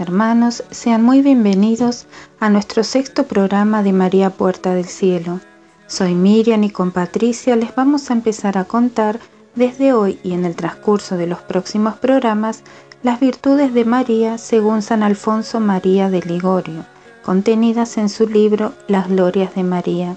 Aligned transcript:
hermanos, 0.00 0.64
sean 0.70 1.02
muy 1.02 1.20
bienvenidos 1.22 2.06
a 2.40 2.48
nuestro 2.50 2.82
sexto 2.84 3.24
programa 3.24 3.82
de 3.82 3.92
María 3.92 4.30
Puerta 4.30 4.74
del 4.74 4.86
Cielo. 4.86 5.40
Soy 5.86 6.14
Miriam 6.14 6.64
y 6.64 6.70
con 6.70 6.90
Patricia 6.90 7.54
les 7.56 7.74
vamos 7.74 8.10
a 8.10 8.14
empezar 8.14 8.56
a 8.56 8.64
contar 8.64 9.20
desde 9.54 9.92
hoy 9.92 10.18
y 10.24 10.32
en 10.32 10.44
el 10.46 10.56
transcurso 10.56 11.16
de 11.18 11.26
los 11.26 11.40
próximos 11.40 11.94
programas 11.96 12.62
las 13.02 13.20
virtudes 13.20 13.74
de 13.74 13.84
María 13.84 14.38
según 14.38 14.80
San 14.82 15.02
Alfonso 15.02 15.60
María 15.60 16.08
de 16.08 16.22
Ligorio, 16.22 16.84
contenidas 17.22 17.98
en 17.98 18.08
su 18.08 18.26
libro 18.28 18.72
Las 18.88 19.08
Glorias 19.08 19.54
de 19.54 19.62
María. 19.64 20.16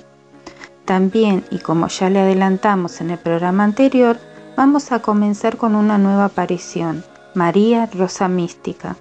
También, 0.85 1.43
y 1.51 1.59
como 1.59 1.87
ya 1.89 2.09
le 2.09 2.19
adelantamos 2.21 3.01
en 3.01 3.11
el 3.11 3.17
programa 3.17 3.65
anterior, 3.65 4.17
vamos 4.55 4.93
a 4.93 4.99
comenzar 5.01 5.57
con 5.57 5.75
una 5.75 5.97
nueva 5.97 6.25
aparición, 6.25 7.03
María 7.35 7.89
Rosa 7.93 8.29
Mística, 8.29 8.95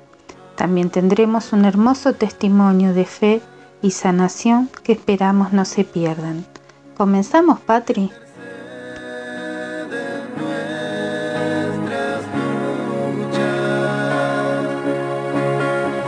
también 0.56 0.88
tendremos 0.88 1.52
un 1.52 1.66
hermoso 1.66 2.14
testimonio 2.14 2.94
de 2.94 3.04
fe 3.04 3.42
y 3.82 3.90
sanación 3.90 4.70
que 4.82 4.92
esperamos 4.92 5.52
no 5.52 5.66
se 5.66 5.84
pierdan. 5.84 6.46
¿Comenzamos, 6.96 7.60
Patri? 7.60 8.10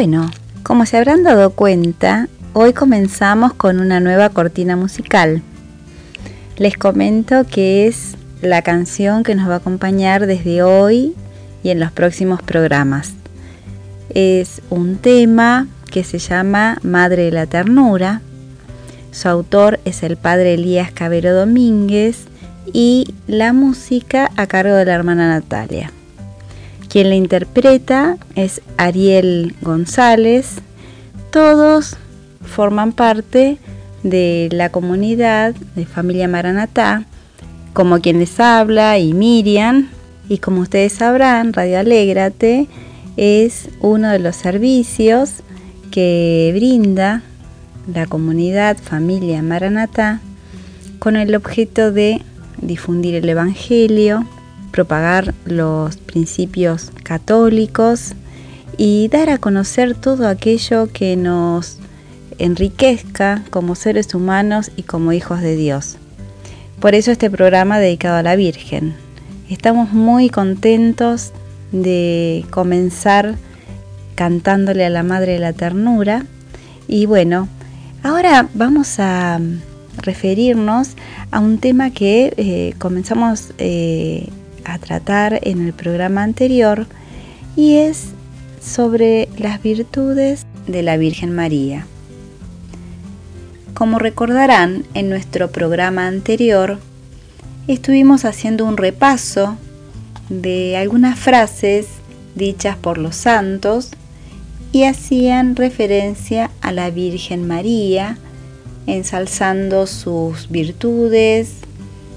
Bueno, 0.00 0.30
como 0.62 0.86
se 0.86 0.96
habrán 0.96 1.24
dado 1.24 1.50
cuenta, 1.50 2.28
hoy 2.52 2.72
comenzamos 2.72 3.52
con 3.54 3.80
una 3.80 3.98
nueva 3.98 4.28
cortina 4.28 4.76
musical. 4.76 5.42
Les 6.56 6.76
comento 6.76 7.42
que 7.44 7.88
es 7.88 8.14
la 8.40 8.62
canción 8.62 9.24
que 9.24 9.34
nos 9.34 9.48
va 9.48 9.54
a 9.54 9.56
acompañar 9.56 10.28
desde 10.28 10.62
hoy 10.62 11.16
y 11.64 11.70
en 11.70 11.80
los 11.80 11.90
próximos 11.90 12.40
programas. 12.40 13.12
Es 14.10 14.62
un 14.70 14.98
tema 14.98 15.66
que 15.90 16.04
se 16.04 16.20
llama 16.20 16.78
Madre 16.84 17.24
de 17.24 17.32
la 17.32 17.46
Ternura. 17.46 18.20
Su 19.10 19.26
autor 19.28 19.80
es 19.84 20.04
el 20.04 20.16
padre 20.16 20.54
Elías 20.54 20.92
Cabero 20.92 21.34
Domínguez 21.34 22.26
y 22.72 23.14
la 23.26 23.52
música 23.52 24.30
a 24.36 24.46
cargo 24.46 24.76
de 24.76 24.84
la 24.84 24.94
hermana 24.94 25.28
Natalia. 25.28 25.90
Quien 26.88 27.10
la 27.10 27.16
interpreta 27.16 28.16
es 28.34 28.62
Ariel 28.78 29.54
González. 29.60 30.54
Todos 31.30 31.96
forman 32.42 32.92
parte 32.92 33.58
de 34.02 34.48
la 34.52 34.70
comunidad 34.70 35.54
de 35.76 35.84
familia 35.84 36.28
Maranatá, 36.28 37.04
como 37.74 38.00
quienes 38.00 38.40
habla 38.40 38.98
y 38.98 39.12
Miriam. 39.12 39.90
Y 40.30 40.38
como 40.38 40.62
ustedes 40.62 40.94
sabrán, 40.94 41.52
Radio 41.52 41.78
Alégrate 41.78 42.68
es 43.18 43.68
uno 43.82 44.08
de 44.10 44.18
los 44.18 44.36
servicios 44.36 45.42
que 45.90 46.50
brinda 46.54 47.22
la 47.92 48.06
comunidad 48.06 48.78
familia 48.78 49.42
Maranatá 49.42 50.20
con 50.98 51.16
el 51.16 51.34
objeto 51.34 51.92
de 51.92 52.22
difundir 52.62 53.14
el 53.14 53.28
Evangelio, 53.28 54.26
propagar 54.70 55.34
los 55.44 55.96
principios 55.96 56.90
católicos 57.02 58.12
y 58.76 59.08
dar 59.08 59.30
a 59.30 59.38
conocer 59.38 59.94
todo 59.94 60.28
aquello 60.28 60.88
que 60.92 61.16
nos 61.16 61.78
enriquezca 62.38 63.42
como 63.50 63.74
seres 63.74 64.14
humanos 64.14 64.70
y 64.76 64.82
como 64.82 65.12
hijos 65.12 65.40
de 65.40 65.56
Dios. 65.56 65.96
Por 66.80 66.94
eso 66.94 67.10
este 67.10 67.30
programa 67.30 67.78
dedicado 67.78 68.16
a 68.16 68.22
la 68.22 68.36
Virgen. 68.36 68.94
Estamos 69.50 69.92
muy 69.92 70.28
contentos 70.28 71.32
de 71.72 72.44
comenzar 72.50 73.34
cantándole 74.14 74.84
a 74.84 74.90
la 74.90 75.02
Madre 75.02 75.32
de 75.32 75.38
la 75.40 75.52
Ternura. 75.52 76.24
Y 76.86 77.06
bueno, 77.06 77.48
ahora 78.04 78.48
vamos 78.54 79.00
a 79.00 79.40
referirnos 80.00 80.90
a 81.32 81.40
un 81.40 81.58
tema 81.58 81.90
que 81.90 82.32
eh, 82.36 82.74
comenzamos 82.78 83.48
eh, 83.58 84.28
a 84.68 84.78
tratar 84.78 85.40
en 85.42 85.66
el 85.66 85.72
programa 85.72 86.22
anterior 86.22 86.86
y 87.56 87.76
es 87.76 88.10
sobre 88.62 89.28
las 89.38 89.62
virtudes 89.62 90.46
de 90.66 90.82
la 90.82 90.96
Virgen 90.98 91.34
María. 91.34 91.86
Como 93.74 93.98
recordarán, 93.98 94.84
en 94.94 95.08
nuestro 95.08 95.50
programa 95.50 96.06
anterior 96.06 96.78
estuvimos 97.66 98.24
haciendo 98.24 98.64
un 98.66 98.76
repaso 98.76 99.56
de 100.28 100.76
algunas 100.76 101.18
frases 101.18 101.86
dichas 102.34 102.76
por 102.76 102.98
los 102.98 103.16
santos 103.16 103.90
y 104.72 104.84
hacían 104.84 105.56
referencia 105.56 106.50
a 106.60 106.72
la 106.72 106.90
Virgen 106.90 107.46
María, 107.46 108.18
ensalzando 108.86 109.86
sus 109.86 110.50
virtudes, 110.50 111.54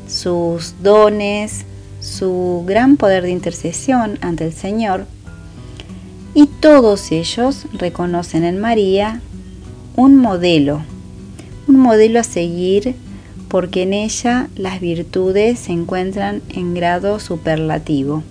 sus 0.10 0.76
dones, 0.84 1.66
su 2.02 2.64
gran 2.66 2.98
poder 2.98 3.24
de 3.24 3.30
intercesión 3.30 4.18
ante 4.22 4.46
el 4.46 4.54
Señor, 4.54 5.06
y 6.34 6.48
todos 6.48 7.12
ellos 7.12 7.66
reconocen 7.74 8.44
en 8.44 8.60
María 8.60 9.22
un 9.96 10.16
modelo, 10.18 10.82
un 11.68 11.78
modelo 11.78 12.20
a 12.20 12.24
seguir 12.24 12.96
porque 13.50 13.84
en 13.84 13.94
ella 13.94 14.48
las 14.56 14.80
virtudes 14.80 15.60
se 15.60 15.74
encuentran 15.74 16.42
en 16.50 16.74
grado 16.74 17.20
superlativo. 17.20 18.24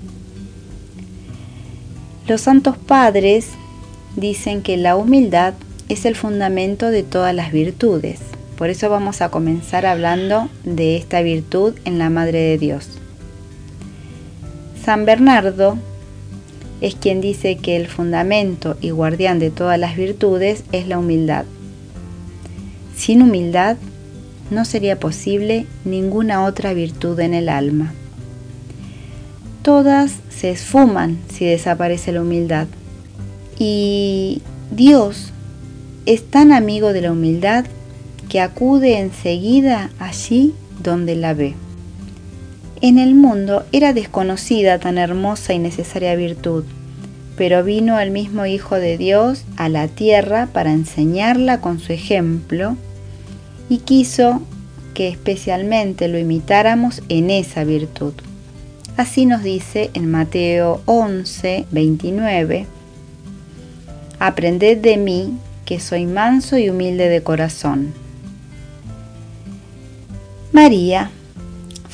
Los 2.26 2.40
santos 2.40 2.76
padres 2.78 3.48
dicen 4.16 4.62
que 4.62 4.78
la 4.78 4.96
humildad 4.96 5.52
es 5.90 6.06
el 6.06 6.16
fundamento 6.16 6.88
de 6.90 7.02
todas 7.02 7.34
las 7.34 7.52
virtudes. 7.52 8.18
Por 8.56 8.70
eso 8.70 8.88
vamos 8.88 9.20
a 9.20 9.28
comenzar 9.30 9.84
hablando 9.84 10.48
de 10.64 10.96
esta 10.96 11.20
virtud 11.20 11.74
en 11.84 11.98
la 11.98 12.08
Madre 12.08 12.38
de 12.40 12.56
Dios. 12.58 12.99
San 14.90 15.04
Bernardo 15.04 15.78
es 16.80 16.96
quien 16.96 17.20
dice 17.20 17.56
que 17.58 17.76
el 17.76 17.86
fundamento 17.86 18.76
y 18.80 18.90
guardián 18.90 19.38
de 19.38 19.50
todas 19.52 19.78
las 19.78 19.94
virtudes 19.94 20.64
es 20.72 20.88
la 20.88 20.98
humildad. 20.98 21.44
Sin 22.96 23.22
humildad 23.22 23.76
no 24.50 24.64
sería 24.64 24.98
posible 24.98 25.64
ninguna 25.84 26.42
otra 26.44 26.74
virtud 26.74 27.20
en 27.20 27.34
el 27.34 27.48
alma. 27.48 27.94
Todas 29.62 30.10
se 30.28 30.50
esfuman 30.50 31.18
si 31.32 31.44
desaparece 31.44 32.10
la 32.10 32.22
humildad. 32.22 32.66
Y 33.60 34.42
Dios 34.72 35.30
es 36.04 36.28
tan 36.28 36.50
amigo 36.50 36.92
de 36.92 37.02
la 37.02 37.12
humildad 37.12 37.64
que 38.28 38.40
acude 38.40 38.98
enseguida 38.98 39.88
allí 40.00 40.52
donde 40.82 41.14
la 41.14 41.32
ve. 41.32 41.54
En 42.82 42.98
el 42.98 43.14
mundo 43.14 43.66
era 43.72 43.92
desconocida 43.92 44.78
tan 44.78 44.96
hermosa 44.96 45.52
y 45.52 45.58
necesaria 45.58 46.16
virtud, 46.16 46.64
pero 47.36 47.62
vino 47.62 48.00
el 48.00 48.10
mismo 48.10 48.46
Hijo 48.46 48.76
de 48.76 48.96
Dios 48.96 49.44
a 49.58 49.68
la 49.68 49.86
tierra 49.86 50.48
para 50.50 50.72
enseñarla 50.72 51.60
con 51.60 51.78
su 51.78 51.92
ejemplo 51.92 52.76
y 53.68 53.78
quiso 53.78 54.40
que 54.94 55.08
especialmente 55.08 56.08
lo 56.08 56.16
imitáramos 56.18 57.02
en 57.10 57.28
esa 57.28 57.64
virtud. 57.64 58.14
Así 58.96 59.26
nos 59.26 59.42
dice 59.42 59.90
en 59.92 60.10
Mateo 60.10 60.80
11, 60.86 61.66
29, 61.70 62.64
Aprended 64.18 64.78
de 64.78 64.96
mí, 64.96 65.34
que 65.66 65.80
soy 65.80 66.06
manso 66.06 66.56
y 66.56 66.70
humilde 66.70 67.10
de 67.10 67.22
corazón. 67.22 67.92
María 70.52 71.10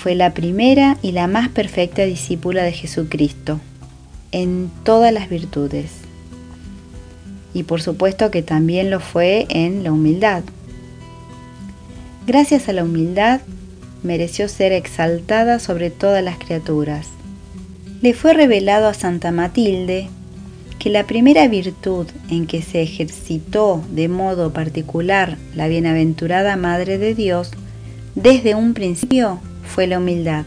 fue 0.06 0.14
la 0.14 0.34
primera 0.34 0.96
y 1.02 1.10
la 1.10 1.26
más 1.26 1.48
perfecta 1.48 2.02
discípula 2.02 2.62
de 2.62 2.70
Jesucristo, 2.70 3.58
en 4.30 4.70
todas 4.84 5.12
las 5.12 5.28
virtudes. 5.28 5.86
Y 7.54 7.64
por 7.64 7.82
supuesto 7.82 8.30
que 8.30 8.40
también 8.40 8.88
lo 8.88 9.00
fue 9.00 9.46
en 9.48 9.82
la 9.82 9.90
humildad. 9.90 10.44
Gracias 12.24 12.68
a 12.68 12.72
la 12.72 12.84
humildad, 12.84 13.40
mereció 14.04 14.48
ser 14.48 14.70
exaltada 14.70 15.58
sobre 15.58 15.90
todas 15.90 16.22
las 16.22 16.38
criaturas. 16.38 17.08
Le 18.00 18.14
fue 18.14 18.32
revelado 18.32 18.86
a 18.86 18.94
Santa 18.94 19.32
Matilde 19.32 20.08
que 20.78 20.88
la 20.88 21.04
primera 21.04 21.48
virtud 21.48 22.06
en 22.30 22.46
que 22.46 22.62
se 22.62 22.80
ejercitó 22.80 23.82
de 23.90 24.06
modo 24.06 24.52
particular 24.52 25.36
la 25.56 25.66
bienaventurada 25.66 26.54
Madre 26.56 26.96
de 26.98 27.16
Dios 27.16 27.50
desde 28.14 28.54
un 28.54 28.72
principio 28.72 29.40
fue 29.66 29.86
la 29.86 29.98
humildad. 29.98 30.44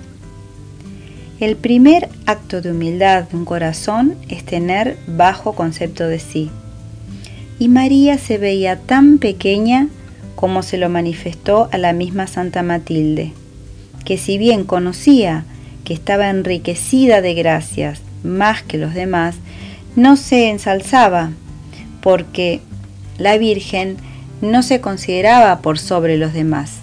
El 1.39 1.55
primer 1.55 2.09
acto 2.25 2.61
de 2.61 2.71
humildad 2.71 3.29
de 3.29 3.37
un 3.37 3.45
corazón 3.45 4.15
es 4.27 4.43
tener 4.43 4.97
bajo 5.07 5.53
concepto 5.53 6.07
de 6.07 6.19
sí. 6.19 6.49
Y 7.59 7.67
María 7.67 8.17
se 8.17 8.37
veía 8.37 8.77
tan 8.79 9.19
pequeña 9.19 9.87
como 10.35 10.63
se 10.63 10.77
lo 10.77 10.89
manifestó 10.89 11.69
a 11.71 11.77
la 11.77 11.91
misma 11.91 12.25
Santa 12.27 12.63
Matilde, 12.63 13.33
que 14.05 14.17
si 14.17 14.37
bien 14.37 14.63
conocía 14.63 15.43
que 15.83 15.93
estaba 15.93 16.29
enriquecida 16.29 17.21
de 17.21 17.33
gracias 17.33 17.99
más 18.23 18.63
que 18.63 18.77
los 18.77 18.93
demás, 18.93 19.35
no 19.95 20.15
se 20.15 20.49
ensalzaba, 20.49 21.31
porque 22.01 22.61
la 23.17 23.37
Virgen 23.37 23.97
no 24.41 24.63
se 24.63 24.79
consideraba 24.79 25.59
por 25.61 25.79
sobre 25.79 26.17
los 26.17 26.31
demás 26.31 26.78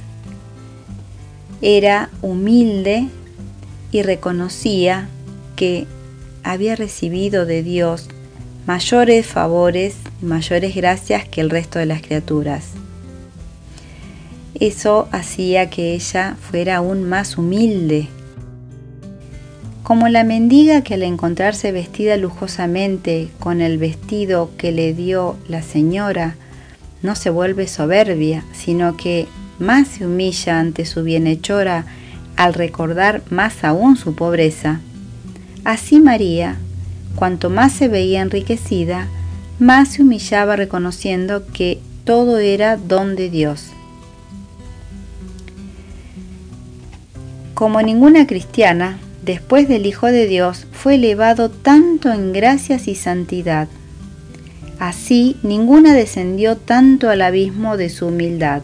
era 1.68 2.10
humilde 2.22 3.08
y 3.90 4.02
reconocía 4.02 5.08
que 5.56 5.88
había 6.44 6.76
recibido 6.76 7.44
de 7.44 7.64
Dios 7.64 8.06
mayores 8.68 9.26
favores 9.26 9.96
y 10.22 10.26
mayores 10.26 10.76
gracias 10.76 11.24
que 11.28 11.40
el 11.40 11.50
resto 11.50 11.80
de 11.80 11.86
las 11.86 12.02
criaturas. 12.02 12.66
Eso 14.60 15.08
hacía 15.10 15.68
que 15.68 15.94
ella 15.94 16.36
fuera 16.40 16.76
aún 16.76 17.02
más 17.02 17.36
humilde. 17.36 18.06
Como 19.82 20.06
la 20.08 20.22
mendiga 20.22 20.82
que 20.82 20.94
al 20.94 21.02
encontrarse 21.02 21.72
vestida 21.72 22.16
lujosamente 22.16 23.28
con 23.40 23.60
el 23.60 23.78
vestido 23.78 24.50
que 24.56 24.70
le 24.70 24.94
dio 24.94 25.34
la 25.48 25.62
señora, 25.62 26.36
no 27.02 27.16
se 27.16 27.28
vuelve 27.30 27.66
soberbia, 27.66 28.44
sino 28.52 28.96
que 28.96 29.26
más 29.58 29.88
se 29.88 30.06
humilla 30.06 30.60
ante 30.60 30.84
su 30.84 31.02
bienhechora 31.02 31.86
al 32.36 32.52
recordar 32.54 33.22
más 33.30 33.64
aún 33.64 33.96
su 33.96 34.14
pobreza. 34.14 34.80
Así 35.64 36.00
María, 36.00 36.56
cuanto 37.14 37.48
más 37.48 37.72
se 37.72 37.88
veía 37.88 38.20
enriquecida, 38.20 39.08
más 39.58 39.88
se 39.88 40.02
humillaba 40.02 40.56
reconociendo 40.56 41.44
que 41.52 41.80
todo 42.04 42.38
era 42.38 42.76
don 42.76 43.16
de 43.16 43.30
Dios. 43.30 43.68
Como 47.54 47.80
ninguna 47.80 48.26
cristiana, 48.26 48.98
después 49.24 49.66
del 49.66 49.86
Hijo 49.86 50.08
de 50.08 50.26
Dios 50.26 50.66
fue 50.72 50.96
elevado 50.96 51.48
tanto 51.50 52.12
en 52.12 52.34
gracias 52.34 52.86
y 52.86 52.94
santidad. 52.94 53.66
Así 54.78 55.38
ninguna 55.42 55.94
descendió 55.94 56.58
tanto 56.58 57.08
al 57.08 57.22
abismo 57.22 57.78
de 57.78 57.88
su 57.88 58.06
humildad. 58.08 58.60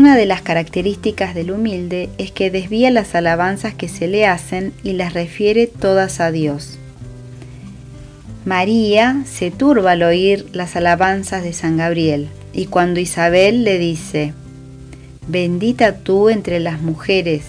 Una 0.00 0.16
de 0.16 0.24
las 0.24 0.40
características 0.40 1.34
del 1.34 1.50
humilde 1.50 2.08
es 2.16 2.32
que 2.32 2.50
desvía 2.50 2.90
las 2.90 3.14
alabanzas 3.14 3.74
que 3.74 3.86
se 3.86 4.08
le 4.08 4.24
hacen 4.24 4.72
y 4.82 4.94
las 4.94 5.12
refiere 5.12 5.66
todas 5.66 6.20
a 6.20 6.30
Dios. 6.32 6.78
María 8.46 9.22
se 9.30 9.50
turba 9.50 9.90
al 9.92 10.02
oír 10.02 10.46
las 10.54 10.74
alabanzas 10.74 11.42
de 11.42 11.52
San 11.52 11.76
Gabriel 11.76 12.28
y 12.54 12.64
cuando 12.64 12.98
Isabel 12.98 13.62
le 13.62 13.76
dice, 13.78 14.32
Bendita 15.28 15.98
tú 15.98 16.30
entre 16.30 16.60
las 16.60 16.80
mujeres, 16.80 17.42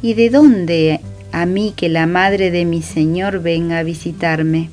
¿y 0.00 0.14
de 0.14 0.30
dónde 0.30 1.00
a 1.32 1.44
mí 1.44 1.74
que 1.76 1.90
la 1.90 2.06
madre 2.06 2.50
de 2.50 2.64
mi 2.64 2.80
Señor 2.80 3.42
venga 3.42 3.80
a 3.80 3.82
visitarme? 3.82 4.70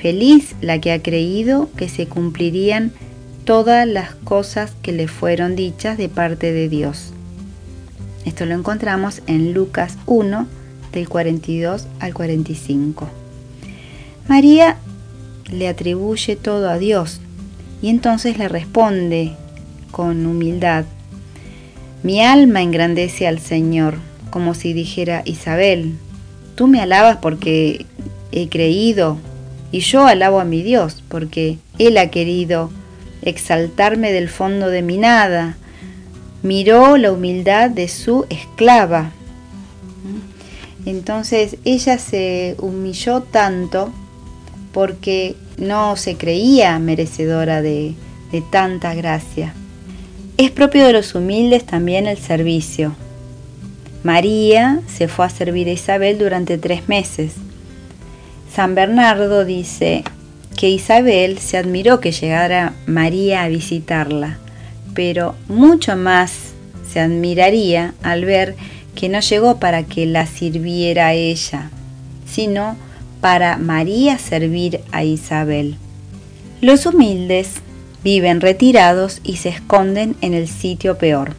Feliz 0.00 0.54
la 0.60 0.80
que 0.80 0.92
ha 0.92 1.02
creído 1.02 1.68
que 1.76 1.88
se 1.88 2.06
cumplirían 2.06 2.92
todas 3.44 3.86
las 3.86 4.14
cosas 4.14 4.72
que 4.82 4.92
le 4.92 5.06
fueron 5.06 5.54
dichas 5.54 5.98
de 5.98 6.08
parte 6.08 6.52
de 6.52 6.68
Dios. 6.70 7.10
Esto 8.24 8.46
lo 8.46 8.54
encontramos 8.54 9.20
en 9.26 9.52
Lucas 9.52 9.96
1, 10.06 10.46
del 10.92 11.08
42 11.08 11.86
al 12.00 12.14
45. 12.14 13.06
María 14.28 14.76
le 15.52 15.68
atribuye 15.68 16.36
todo 16.36 16.70
a 16.70 16.78
Dios 16.78 17.20
y 17.82 17.90
entonces 17.90 18.38
le 18.38 18.48
responde 18.48 19.32
con 19.90 20.24
humildad, 20.26 20.84
mi 22.02 22.22
alma 22.22 22.60
engrandece 22.62 23.26
al 23.26 23.38
Señor, 23.40 23.94
como 24.30 24.52
si 24.54 24.74
dijera 24.74 25.22
Isabel, 25.24 25.94
tú 26.54 26.66
me 26.66 26.80
alabas 26.80 27.16
porque 27.22 27.86
he 28.30 28.48
creído 28.48 29.16
y 29.72 29.80
yo 29.80 30.06
alabo 30.06 30.40
a 30.40 30.44
mi 30.44 30.62
Dios 30.62 31.02
porque 31.08 31.56
Él 31.78 31.96
ha 31.96 32.10
querido 32.10 32.70
exaltarme 33.24 34.12
del 34.12 34.28
fondo 34.28 34.68
de 34.68 34.82
mi 34.82 34.98
nada. 34.98 35.56
Miró 36.42 36.96
la 36.96 37.10
humildad 37.12 37.70
de 37.70 37.88
su 37.88 38.26
esclava. 38.28 39.10
Entonces 40.84 41.56
ella 41.64 41.98
se 41.98 42.56
humilló 42.58 43.22
tanto 43.22 43.92
porque 44.72 45.36
no 45.56 45.96
se 45.96 46.16
creía 46.16 46.78
merecedora 46.78 47.62
de, 47.62 47.94
tanta 48.50 48.94
gracia. 48.94 49.54
Es 50.36 50.50
propio 50.50 50.84
de 50.86 50.92
los 50.92 51.14
humildes 51.14 51.64
también 51.64 52.06
el 52.06 52.18
servicio. 52.18 52.94
María 54.02 54.80
se 54.92 55.08
fue 55.08 55.24
a 55.26 55.30
servir 55.30 55.68
a 55.68 55.72
Isabel 55.72 56.18
durante 56.18 56.58
tres 56.58 56.88
meses. 56.88 57.32
San 58.54 58.74
Bernardo 58.74 59.44
dice, 59.44 60.04
que 60.56 60.68
Isabel 60.70 61.38
se 61.38 61.56
admiró 61.58 62.00
que 62.00 62.12
llegara 62.12 62.72
María 62.86 63.42
a 63.42 63.48
visitarla, 63.48 64.38
pero 64.94 65.34
mucho 65.48 65.96
más 65.96 66.52
se 66.90 67.00
admiraría 67.00 67.94
al 68.02 68.24
ver 68.24 68.54
que 68.94 69.08
no 69.08 69.20
llegó 69.20 69.58
para 69.58 69.82
que 69.82 70.06
la 70.06 70.26
sirviera 70.26 71.12
ella, 71.12 71.70
sino 72.32 72.76
para 73.20 73.56
María 73.58 74.16
servir 74.18 74.80
a 74.92 75.02
Isabel. 75.02 75.76
Los 76.60 76.86
humildes 76.86 77.50
viven 78.04 78.40
retirados 78.40 79.20
y 79.24 79.36
se 79.36 79.48
esconden 79.48 80.14
en 80.20 80.34
el 80.34 80.46
sitio 80.46 80.98
peor. 80.98 81.32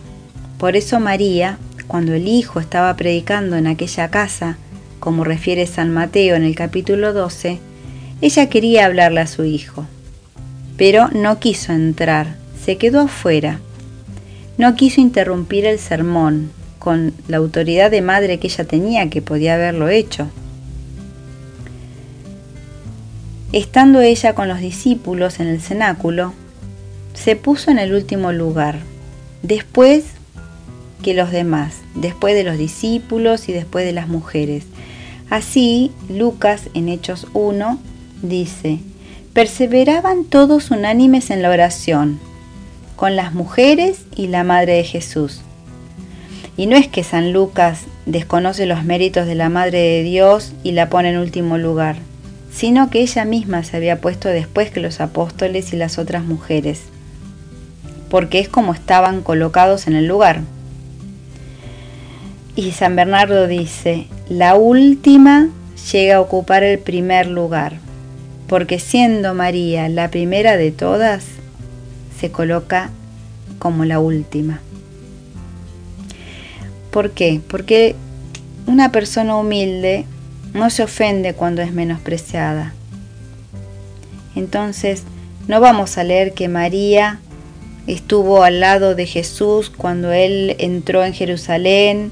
Por 0.58 0.76
eso 0.76 1.00
María, 1.00 1.58
cuando 1.88 2.14
el 2.14 2.28
Hijo 2.28 2.60
estaba 2.60 2.94
predicando 2.98 3.56
en 3.56 3.68
aquella 3.68 4.10
casa, 4.10 4.58
como 5.00 5.24
refiere 5.24 5.68
San 5.68 5.94
Mateo 5.94 6.36
en 6.36 6.44
el 6.44 6.56
capítulo 6.56 7.14
12, 7.14 7.60
ella 8.22 8.48
quería 8.48 8.86
hablarle 8.86 9.20
a 9.20 9.28
su 9.28 9.44
hijo, 9.44 9.86
pero 10.78 11.10
no 11.10 11.40
quiso 11.40 11.74
entrar, 11.74 12.38
se 12.64 12.78
quedó 12.78 13.02
afuera. 13.02 13.60
No 14.58 14.74
quiso 14.76 15.02
interrumpir 15.02 15.66
el 15.66 15.80
sermón, 15.80 16.50
con 16.80 17.14
la 17.28 17.38
autoridad 17.38 17.92
de 17.92 18.02
madre 18.02 18.40
que 18.40 18.48
ella 18.48 18.64
tenía, 18.64 19.10
que 19.10 19.22
podía 19.22 19.56
haberlo 19.56 19.90
hecho. 19.90 20.28
Estando 23.52 24.00
ella 24.02 24.34
con 24.34 24.48
los 24.48 24.60
discípulos 24.60 25.42
en 25.42 25.48
el 25.48 25.60
cenáculo, 25.60 26.34
se 27.16 27.36
puso 27.36 27.70
en 27.70 27.80
el 27.80 27.94
último 27.94 28.32
lugar, 28.32 28.78
después 29.44 30.06
que 31.04 31.14
los 31.16 31.32
demás, 31.32 31.74
después 31.96 32.34
de 32.36 32.46
los 32.46 32.58
discípulos 32.58 33.50
y 33.50 33.54
después 33.54 33.86
de 33.86 33.92
las 33.92 34.08
mujeres. 34.08 34.64
Así, 35.30 35.92
Lucas 36.10 36.70
en 36.74 36.88
Hechos 36.88 37.28
1 37.34 37.80
dice, 38.22 38.80
perseveraban 39.34 40.24
todos 40.26 40.72
unánimes 40.72 41.30
en 41.30 41.42
la 41.42 41.50
oración, 41.50 42.20
con 42.96 43.16
las 43.16 43.34
mujeres 43.34 44.04
y 44.16 44.28
la 44.28 44.44
Madre 44.44 44.74
de 44.74 44.84
Jesús. 44.84 45.42
Y 46.58 46.68
no 46.68 46.78
es 46.78 46.88
que 46.88 47.04
San 47.04 47.34
Lucas 47.34 47.82
desconoce 48.06 48.66
los 48.66 48.84
méritos 48.84 49.26
de 49.28 49.36
la 49.36 49.50
Madre 49.50 49.80
de 49.80 50.04
Dios 50.04 50.54
y 50.64 50.72
la 50.72 50.90
pone 50.90 51.10
en 51.10 51.18
último 51.18 51.58
lugar, 51.58 51.98
sino 52.52 52.90
que 52.90 53.02
ella 53.02 53.26
misma 53.26 53.64
se 53.64 53.76
había 53.76 54.00
puesto 54.00 54.30
después 54.30 54.72
que 54.72 54.80
los 54.80 55.02
apóstoles 55.02 55.74
y 55.74 55.76
las 55.76 55.98
otras 55.98 56.24
mujeres, 56.24 56.84
porque 58.10 58.40
es 58.40 58.48
como 58.48 58.74
estaban 58.74 59.22
colocados 59.22 59.88
en 59.88 59.96
el 59.96 60.06
lugar. 60.06 60.42
Y 62.56 62.72
San 62.72 62.96
Bernardo 62.96 63.48
dice, 63.48 64.08
la 64.30 64.56
última 64.56 65.50
llega 65.92 66.16
a 66.16 66.22
ocupar 66.22 66.64
el 66.64 66.80
primer 66.80 67.28
lugar 67.28 67.80
porque 68.48 68.80
siendo 68.80 69.34
María 69.34 69.90
la 69.90 70.10
primera 70.10 70.58
de 70.58 70.72
todas, 70.72 71.26
se 72.20 72.32
coloca 72.32 72.92
como 73.60 73.86
la 73.86 74.00
última. 74.00 74.62
¿Por 76.92 77.12
qué? 77.12 77.42
Porque 77.48 77.96
una 78.68 78.92
persona 78.92 79.36
humilde 79.36 80.06
no 80.54 80.70
se 80.70 80.84
ofende 80.84 81.34
cuando 81.34 81.62
es 81.62 81.74
menospreciada. 81.74 82.74
Entonces, 84.36 85.04
no 85.48 85.60
vamos 85.60 85.98
a 85.98 86.04
leer 86.04 86.34
que 86.34 86.48
María 86.48 87.20
estuvo 87.88 88.44
al 88.44 88.60
lado 88.62 88.96
de 88.96 89.06
Jesús 89.06 89.70
cuando 89.76 90.12
él 90.12 90.56
entró 90.60 91.04
en 91.04 91.14
Jerusalén 91.14 92.12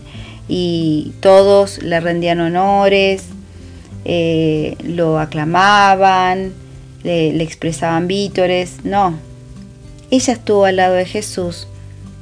y 0.50 1.14
todos 1.22 1.82
le 1.82 2.00
rendían 2.02 2.42
honores 2.42 3.24
eh, 4.06 4.76
lo 4.84 5.18
aclamaban, 5.20 6.52
le 7.04 7.42
expresaban 7.42 8.08
vítores, 8.08 8.78
no. 8.84 9.18
Ella 10.12 10.34
estuvo 10.34 10.66
al 10.66 10.76
lado 10.78 10.96
de 10.96 11.06
Jesús 11.06 11.68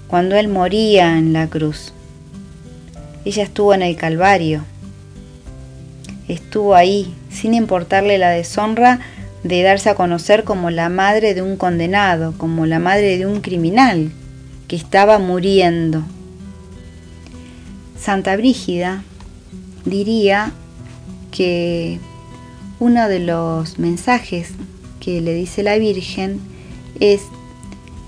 cuando 0.08 0.36
Él 0.36 0.48
moría 0.48 1.18
en 1.18 1.34
la 1.34 1.48
cruz. 1.48 1.94
Ella 3.26 3.44
estuvo 3.44 3.74
en 3.74 3.82
el 3.82 3.96
Calvario. 3.96 4.64
Estuvo 6.28 6.76
ahí, 6.76 7.14
sin 7.30 7.54
importarle 7.54 8.18
la 8.18 8.30
deshonra 8.30 9.00
de 9.44 9.64
darse 9.64 9.90
a 9.90 9.96
conocer 9.96 10.44
como 10.44 10.70
la 10.70 10.90
madre 10.90 11.34
de 11.34 11.42
un 11.42 11.58
condenado, 11.58 12.36
como 12.38 12.68
la 12.68 12.80
madre 12.80 13.18
de 13.18 13.26
un 13.26 13.42
criminal 13.42 14.12
que 14.68 14.76
estaba 14.76 15.18
muriendo. 15.18 16.04
Santa 18.00 18.36
Brígida 18.38 19.04
diría 19.84 20.54
que 21.32 22.00
uno 22.80 23.08
de 23.08 23.20
los 23.20 23.80
mensajes 23.80 24.50
que 25.00 25.22
le 25.22 25.34
dice 25.34 25.64
la 25.64 25.78
Virgen 25.78 26.40
es, 27.00 27.22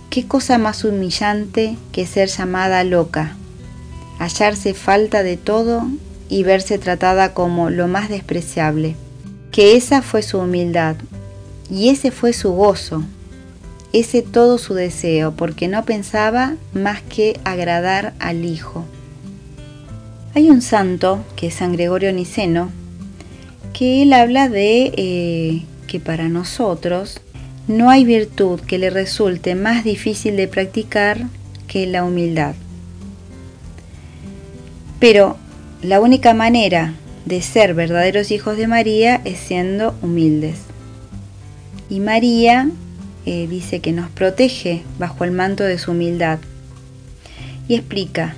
¿qué 0.10 0.28
cosa 0.28 0.58
más 0.60 0.84
humillante 0.84 1.78
que 1.92 2.06
ser 2.06 2.28
llamada 2.30 2.84
loca? 2.84 3.36
Hallarse 4.20 4.74
falta 4.76 5.24
de 5.24 5.38
todo 5.38 5.88
y 6.30 6.44
verse 6.44 6.78
tratada 6.78 7.34
como 7.34 7.70
lo 7.72 7.88
más 7.88 8.10
despreciable. 8.10 8.96
Que 9.52 9.76
esa 9.76 10.02
fue 10.02 10.22
su 10.22 10.40
humildad 10.40 10.96
y 11.70 11.90
ese 11.90 12.12
fue 12.12 12.34
su 12.34 12.54
gozo, 12.54 13.04
ese 13.92 14.22
todo 14.24 14.58
su 14.58 14.74
deseo, 14.74 15.36
porque 15.36 15.68
no 15.68 15.86
pensaba 15.86 16.56
más 16.74 17.02
que 17.04 17.40
agradar 17.44 18.14
al 18.20 18.46
Hijo. 18.46 18.84
Hay 20.36 20.50
un 20.50 20.64
santo, 20.64 21.20
que 21.36 21.48
es 21.48 21.54
San 21.56 21.74
Gregorio 21.74 22.12
Niceno, 22.14 22.72
que 23.74 24.04
él 24.04 24.14
habla 24.14 24.48
de 24.48 24.94
eh, 24.96 25.62
que 25.88 26.00
para 26.00 26.30
nosotros 26.30 27.20
no 27.68 27.90
hay 27.90 28.06
virtud 28.06 28.60
que 28.62 28.78
le 28.78 28.90
resulte 28.90 29.56
más 29.56 29.84
difícil 29.84 30.38
de 30.38 30.48
practicar 30.48 31.26
que 31.68 31.88
la 31.88 32.04
humildad. 32.04 32.54
Pero 35.00 35.38
la 35.82 36.00
única 36.00 36.34
manera 36.34 36.94
de 37.26 37.42
ser 37.42 37.74
verdaderos 37.74 38.32
hijos 38.32 38.58
de 38.58 38.68
María 38.68 39.22
es 39.26 39.40
siendo 39.40 39.96
humildes. 40.02 40.58
Y 41.90 42.00
María 42.00 42.70
eh, 43.26 43.48
dice 43.50 43.80
que 43.80 43.92
nos 43.92 44.10
protege 44.10 44.84
bajo 45.00 45.24
el 45.24 45.32
manto 45.32 45.64
de 45.64 45.78
su 45.80 45.92
humildad. 45.92 46.40
Y 47.68 47.76
explica, 47.76 48.36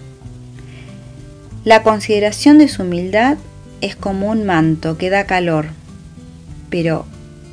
la 1.65 1.81
consideración 1.83 2.57
de 2.59 2.67
su 2.67 2.83
humildad 2.83 3.37
es 3.81 3.95
como 3.95 4.29
un 4.29 4.45
manto 4.45 4.97
que 4.97 5.09
da 5.09 5.25
calor. 5.25 5.67
Pero, 6.69 7.05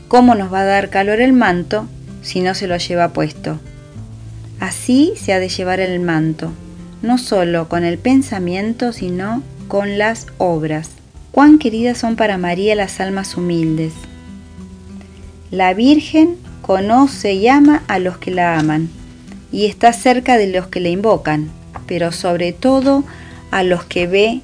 ¿cómo 0.09 0.35
nos 0.35 0.53
va 0.53 0.61
a 0.61 0.65
dar 0.67 0.91
calor 0.91 1.21
el 1.21 1.33
manto 1.33 1.87
si 2.23 2.41
no 2.41 2.55
se 2.55 2.67
lo 2.67 2.77
lleva 2.77 3.11
puesto? 3.13 3.59
Así 4.61 5.13
se 5.17 5.33
ha 5.33 5.41
de 5.41 5.49
llevar 5.49 5.81
el 5.81 5.99
manto, 6.01 6.53
no 7.03 7.19
solo 7.19 7.69
con 7.69 7.85
el 7.85 7.99
pensamiento, 7.99 8.93
sino 8.93 9.43
con 9.69 9.99
las 9.99 10.27
obras. 10.39 10.91
Cuán 11.33 11.59
queridas 11.59 11.99
son 11.99 12.17
para 12.17 12.39
María 12.39 12.75
las 12.75 13.01
almas 13.01 13.37
humildes. 13.37 13.93
La 15.51 15.75
Virgen 15.75 16.37
conoce 16.61 17.33
y 17.35 17.49
ama 17.49 17.83
a 17.89 17.99
los 17.99 18.19
que 18.19 18.31
la 18.31 18.57
aman 18.59 18.89
y 19.51 19.67
está 19.67 19.93
cerca 19.93 20.37
de 20.39 20.47
los 20.47 20.69
que 20.69 20.81
le 20.81 20.91
invocan, 20.91 21.51
pero 21.87 22.13
sobre 22.13 22.53
todo 22.53 23.05
a 23.51 23.63
los 23.65 23.85
que 23.85 24.07
ve 24.07 24.41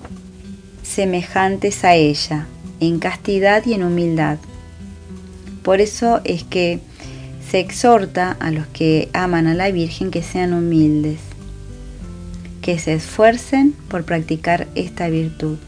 semejantes 0.89 1.85
a 1.85 1.95
ella, 1.95 2.47
en 2.81 2.99
castidad 2.99 3.65
y 3.67 3.75
en 3.75 3.85
humildad. 3.85 4.39
Por 5.63 5.81
eso 5.83 6.21
es 6.25 6.45
que 6.45 6.81
se 7.51 7.61
exhorta 7.61 8.33
a 8.41 8.51
los 8.51 8.67
que 8.69 9.09
aman 9.13 9.47
a 9.47 9.55
la 9.55 9.71
Virgen 9.71 10.11
que 10.11 10.23
sean 10.23 10.53
humildes, 10.55 11.19
que 12.63 12.79
se 12.79 12.95
esfuercen 12.95 13.73
por 13.89 14.05
practicar 14.05 14.67
esta 14.75 15.09
virtud. 15.09 15.59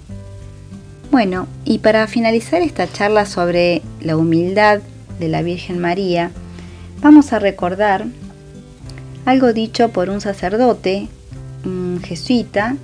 Bueno, 1.11 1.49
y 1.65 1.79
para 1.81 2.07
finalizar 2.07 2.63
esta 2.63 2.91
charla 2.91 3.27
sobre 3.27 3.83
la 4.01 4.17
humildad 4.17 4.81
de 5.19 5.29
la 5.29 5.43
Virgen 5.43 5.79
María, 5.81 6.31
vamos 7.03 7.33
a 7.35 7.39
recordar 7.39 8.07
algo 9.27 9.53
dicho 9.53 9.91
por 9.91 10.09
un 10.09 10.21
sacerdote, 10.23 11.09
un 11.65 12.01
jesuita, 12.03 12.77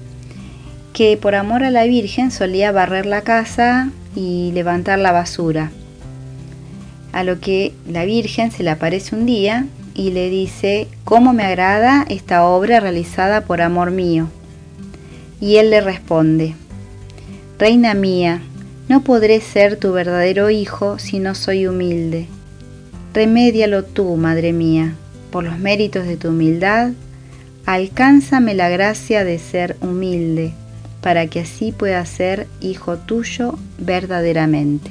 que 0.96 1.18
por 1.18 1.34
amor 1.34 1.62
a 1.62 1.70
la 1.70 1.84
Virgen 1.84 2.30
solía 2.30 2.72
barrer 2.72 3.04
la 3.04 3.20
casa 3.20 3.90
y 4.14 4.50
levantar 4.54 4.98
la 4.98 5.12
basura. 5.12 5.70
A 7.12 7.22
lo 7.22 7.38
que 7.38 7.74
la 7.86 8.06
Virgen 8.06 8.50
se 8.50 8.62
le 8.62 8.70
aparece 8.70 9.14
un 9.14 9.26
día 9.26 9.66
y 9.94 10.12
le 10.12 10.30
dice, 10.30 10.88
¿cómo 11.04 11.34
me 11.34 11.42
agrada 11.44 12.06
esta 12.08 12.46
obra 12.46 12.80
realizada 12.80 13.42
por 13.44 13.60
amor 13.60 13.90
mío? 13.90 14.30
Y 15.38 15.56
él 15.56 15.68
le 15.68 15.82
responde, 15.82 16.54
Reina 17.58 17.92
mía, 17.92 18.40
no 18.88 19.02
podré 19.02 19.42
ser 19.42 19.76
tu 19.76 19.92
verdadero 19.92 20.48
hijo 20.48 20.98
si 20.98 21.18
no 21.18 21.34
soy 21.34 21.66
humilde. 21.66 22.26
Remédialo 23.12 23.84
tú, 23.84 24.16
madre 24.16 24.54
mía, 24.54 24.94
por 25.30 25.44
los 25.44 25.58
méritos 25.58 26.06
de 26.06 26.16
tu 26.16 26.28
humildad, 26.28 26.92
alcánzame 27.66 28.54
la 28.54 28.70
gracia 28.70 29.24
de 29.24 29.38
ser 29.38 29.76
humilde 29.82 30.54
para 31.06 31.28
que 31.28 31.38
así 31.38 31.70
pueda 31.70 32.04
ser 32.04 32.48
hijo 32.60 32.96
tuyo 32.96 33.54
verdaderamente. 33.78 34.90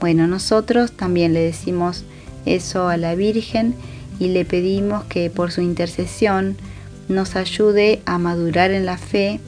Bueno, 0.00 0.26
nosotros 0.26 0.90
también 0.90 1.32
le 1.32 1.38
decimos 1.38 2.02
eso 2.44 2.88
a 2.88 2.96
la 2.96 3.14
Virgen 3.14 3.76
y 4.18 4.30
le 4.30 4.44
pedimos 4.44 5.04
que 5.04 5.30
por 5.30 5.52
su 5.52 5.60
intercesión 5.60 6.56
nos 7.08 7.36
ayude 7.36 8.02
a 8.04 8.18
madurar 8.18 8.72
en 8.72 8.84
la 8.84 8.98
fe 8.98 9.38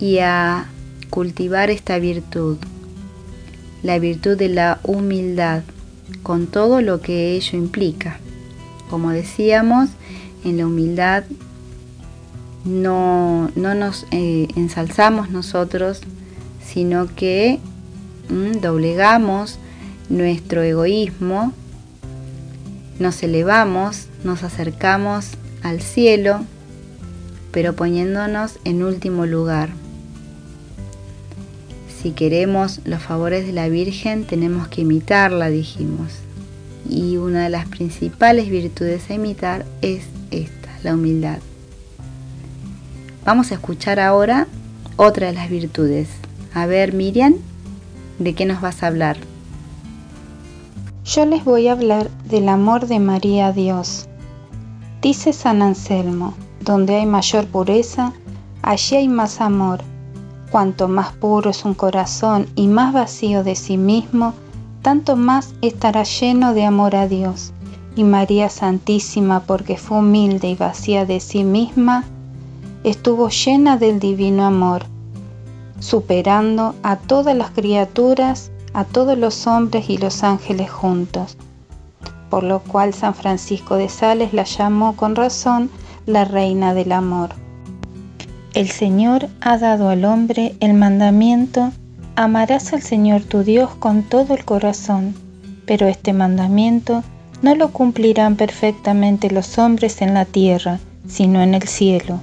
y 0.00 0.18
a 0.18 0.66
cultivar 1.10 1.70
esta 1.70 2.00
virtud, 2.00 2.56
la 3.84 4.00
virtud 4.00 4.36
de 4.36 4.48
la 4.48 4.80
humildad, 4.82 5.62
con 6.24 6.48
todo 6.48 6.80
lo 6.80 7.02
que 7.02 7.36
ello 7.36 7.56
implica. 7.56 8.18
Como 8.90 9.10
decíamos, 9.12 9.90
en 10.44 10.56
la 10.56 10.66
humildad 10.66 11.22
no, 12.64 13.50
nos 13.56 14.06
eh, 14.10 14.48
ensalzamos 14.56 15.30
nosotros, 15.30 16.00
sino 16.64 17.08
que 17.14 17.60
mm, 18.30 18.60
doblegamos 18.60 19.58
nuestro 20.08 20.62
egoísmo, 20.62 21.52
nos 22.98 23.22
elevamos, 23.22 24.06
nos 24.24 24.42
acercamos 24.42 25.30
al 25.62 25.80
cielo, 25.82 26.42
pero 27.52 27.74
poniéndonos 27.76 28.58
en 28.64 28.82
último 28.82 29.26
lugar. 29.26 29.68
Si 32.02 32.10
queremos 32.12 32.80
los 32.84 33.02
favores 33.02 33.46
de 33.46 33.52
la 33.52 33.68
Virgen, 33.68 34.24
tenemos 34.26 34.68
que 34.68 34.82
imitarla, 34.82 35.48
dijimos. 35.48 36.12
Y 36.88 37.16
una 37.16 37.44
de 37.44 37.50
las 37.50 37.66
principales 37.66 38.50
virtudes 38.50 39.08
a 39.10 39.14
imitar 39.14 39.64
es 39.80 40.02
esta, 40.30 40.70
la 40.82 40.94
humildad. 40.94 41.38
Vamos 43.24 43.52
a 43.52 43.54
escuchar 43.54 44.00
ahora 44.00 44.46
otra 44.96 45.28
de 45.28 45.32
las 45.32 45.48
virtudes. 45.48 46.08
A 46.52 46.66
ver, 46.66 46.92
Miriam, 46.92 47.34
¿de 48.18 48.34
qué 48.34 48.44
nos 48.44 48.60
vas 48.60 48.82
a 48.82 48.88
hablar? 48.88 49.16
Yo 51.06 51.24
les 51.24 51.42
voy 51.42 51.68
a 51.68 51.72
hablar 51.72 52.10
del 52.26 52.50
amor 52.50 52.86
de 52.86 52.98
María 52.98 53.46
a 53.46 53.52
Dios. 53.52 54.06
Dice 55.00 55.32
San 55.32 55.62
Anselmo, 55.62 56.34
donde 56.60 56.96
hay 56.96 57.06
mayor 57.06 57.46
pureza, 57.46 58.12
allí 58.60 58.96
hay 58.96 59.08
más 59.08 59.40
amor. 59.40 59.80
Cuanto 60.50 60.86
más 60.86 61.14
puro 61.14 61.48
es 61.50 61.64
un 61.64 61.72
corazón 61.72 62.46
y 62.56 62.66
más 62.68 62.92
vacío 62.92 63.42
de 63.42 63.54
sí 63.56 63.78
mismo, 63.78 64.34
tanto 64.82 65.16
más 65.16 65.54
estará 65.62 66.02
lleno 66.02 66.52
de 66.52 66.66
amor 66.66 66.94
a 66.94 67.08
Dios. 67.08 67.54
Y 67.96 68.04
María 68.04 68.50
Santísima, 68.50 69.40
porque 69.40 69.78
fue 69.78 70.00
humilde 70.00 70.48
y 70.50 70.56
vacía 70.56 71.06
de 71.06 71.20
sí 71.20 71.42
misma, 71.42 72.04
estuvo 72.84 73.30
llena 73.30 73.76
del 73.78 73.98
divino 73.98 74.44
amor, 74.44 74.84
superando 75.80 76.74
a 76.82 76.96
todas 76.96 77.34
las 77.34 77.50
criaturas, 77.50 78.52
a 78.74 78.84
todos 78.84 79.16
los 79.18 79.46
hombres 79.46 79.88
y 79.88 79.96
los 79.96 80.22
ángeles 80.22 80.70
juntos, 80.70 81.36
por 82.30 82.42
lo 82.44 82.60
cual 82.60 82.92
San 82.92 83.14
Francisco 83.14 83.76
de 83.76 83.88
Sales 83.88 84.34
la 84.34 84.44
llamó 84.44 84.94
con 84.96 85.16
razón 85.16 85.70
la 86.06 86.24
Reina 86.26 86.74
del 86.74 86.92
Amor. 86.92 87.30
El 88.52 88.68
Señor 88.70 89.28
ha 89.40 89.56
dado 89.58 89.88
al 89.88 90.04
hombre 90.04 90.54
el 90.60 90.74
mandamiento, 90.74 91.72
amarás 92.16 92.72
al 92.74 92.82
Señor 92.82 93.22
tu 93.22 93.42
Dios 93.44 93.70
con 93.78 94.02
todo 94.02 94.34
el 94.34 94.44
corazón, 94.44 95.14
pero 95.66 95.88
este 95.88 96.12
mandamiento 96.12 97.02
no 97.40 97.54
lo 97.54 97.70
cumplirán 97.72 98.36
perfectamente 98.36 99.30
los 99.30 99.58
hombres 99.58 100.02
en 100.02 100.12
la 100.12 100.24
tierra, 100.26 100.78
sino 101.08 101.40
en 101.40 101.54
el 101.54 101.62
cielo. 101.66 102.20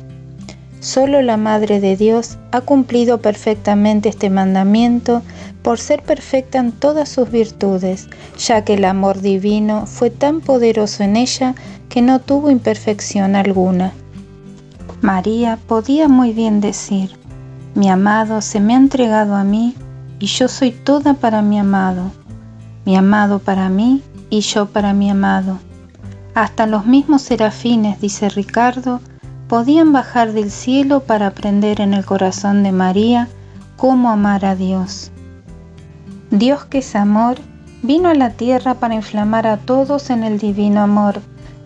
Solo 0.81 1.21
la 1.21 1.37
Madre 1.37 1.79
de 1.79 1.95
Dios 1.95 2.39
ha 2.51 2.61
cumplido 2.61 3.19
perfectamente 3.21 4.09
este 4.09 4.31
mandamiento 4.31 5.21
por 5.61 5.77
ser 5.77 6.01
perfecta 6.01 6.57
en 6.57 6.71
todas 6.71 7.07
sus 7.07 7.29
virtudes, 7.29 8.07
ya 8.43 8.63
que 8.63 8.73
el 8.73 8.85
amor 8.85 9.21
divino 9.21 9.85
fue 9.85 10.09
tan 10.09 10.41
poderoso 10.41 11.03
en 11.03 11.17
ella 11.17 11.53
que 11.87 12.01
no 12.01 12.17
tuvo 12.19 12.49
imperfección 12.49 13.35
alguna. 13.35 13.93
María 15.01 15.59
podía 15.67 16.07
muy 16.07 16.33
bien 16.33 16.61
decir, 16.61 17.11
mi 17.75 17.87
amado 17.87 18.41
se 18.41 18.59
me 18.59 18.73
ha 18.73 18.77
entregado 18.77 19.35
a 19.35 19.43
mí 19.43 19.75
y 20.17 20.25
yo 20.25 20.47
soy 20.47 20.71
toda 20.71 21.13
para 21.13 21.43
mi 21.43 21.59
amado, 21.59 22.11
mi 22.85 22.95
amado 22.97 23.37
para 23.37 23.69
mí 23.69 24.01
y 24.31 24.39
yo 24.39 24.65
para 24.65 24.93
mi 24.93 25.11
amado. 25.11 25.59
Hasta 26.33 26.65
los 26.65 26.87
mismos 26.87 27.21
serafines, 27.21 28.01
dice 28.01 28.29
Ricardo, 28.29 28.99
podían 29.51 29.91
bajar 29.91 30.31
del 30.31 30.49
cielo 30.49 31.01
para 31.01 31.27
aprender 31.27 31.81
en 31.81 31.93
el 31.93 32.05
corazón 32.05 32.63
de 32.63 32.71
María 32.71 33.27
cómo 33.75 34.09
amar 34.09 34.45
a 34.45 34.55
Dios. 34.55 35.11
Dios 36.29 36.63
que 36.63 36.77
es 36.77 36.95
amor, 36.95 37.35
vino 37.83 38.07
a 38.07 38.13
la 38.13 38.29
tierra 38.29 38.75
para 38.75 38.95
inflamar 38.95 39.45
a 39.47 39.57
todos 39.57 40.09
en 40.09 40.23
el 40.23 40.39
divino 40.39 40.79
amor, 40.79 41.19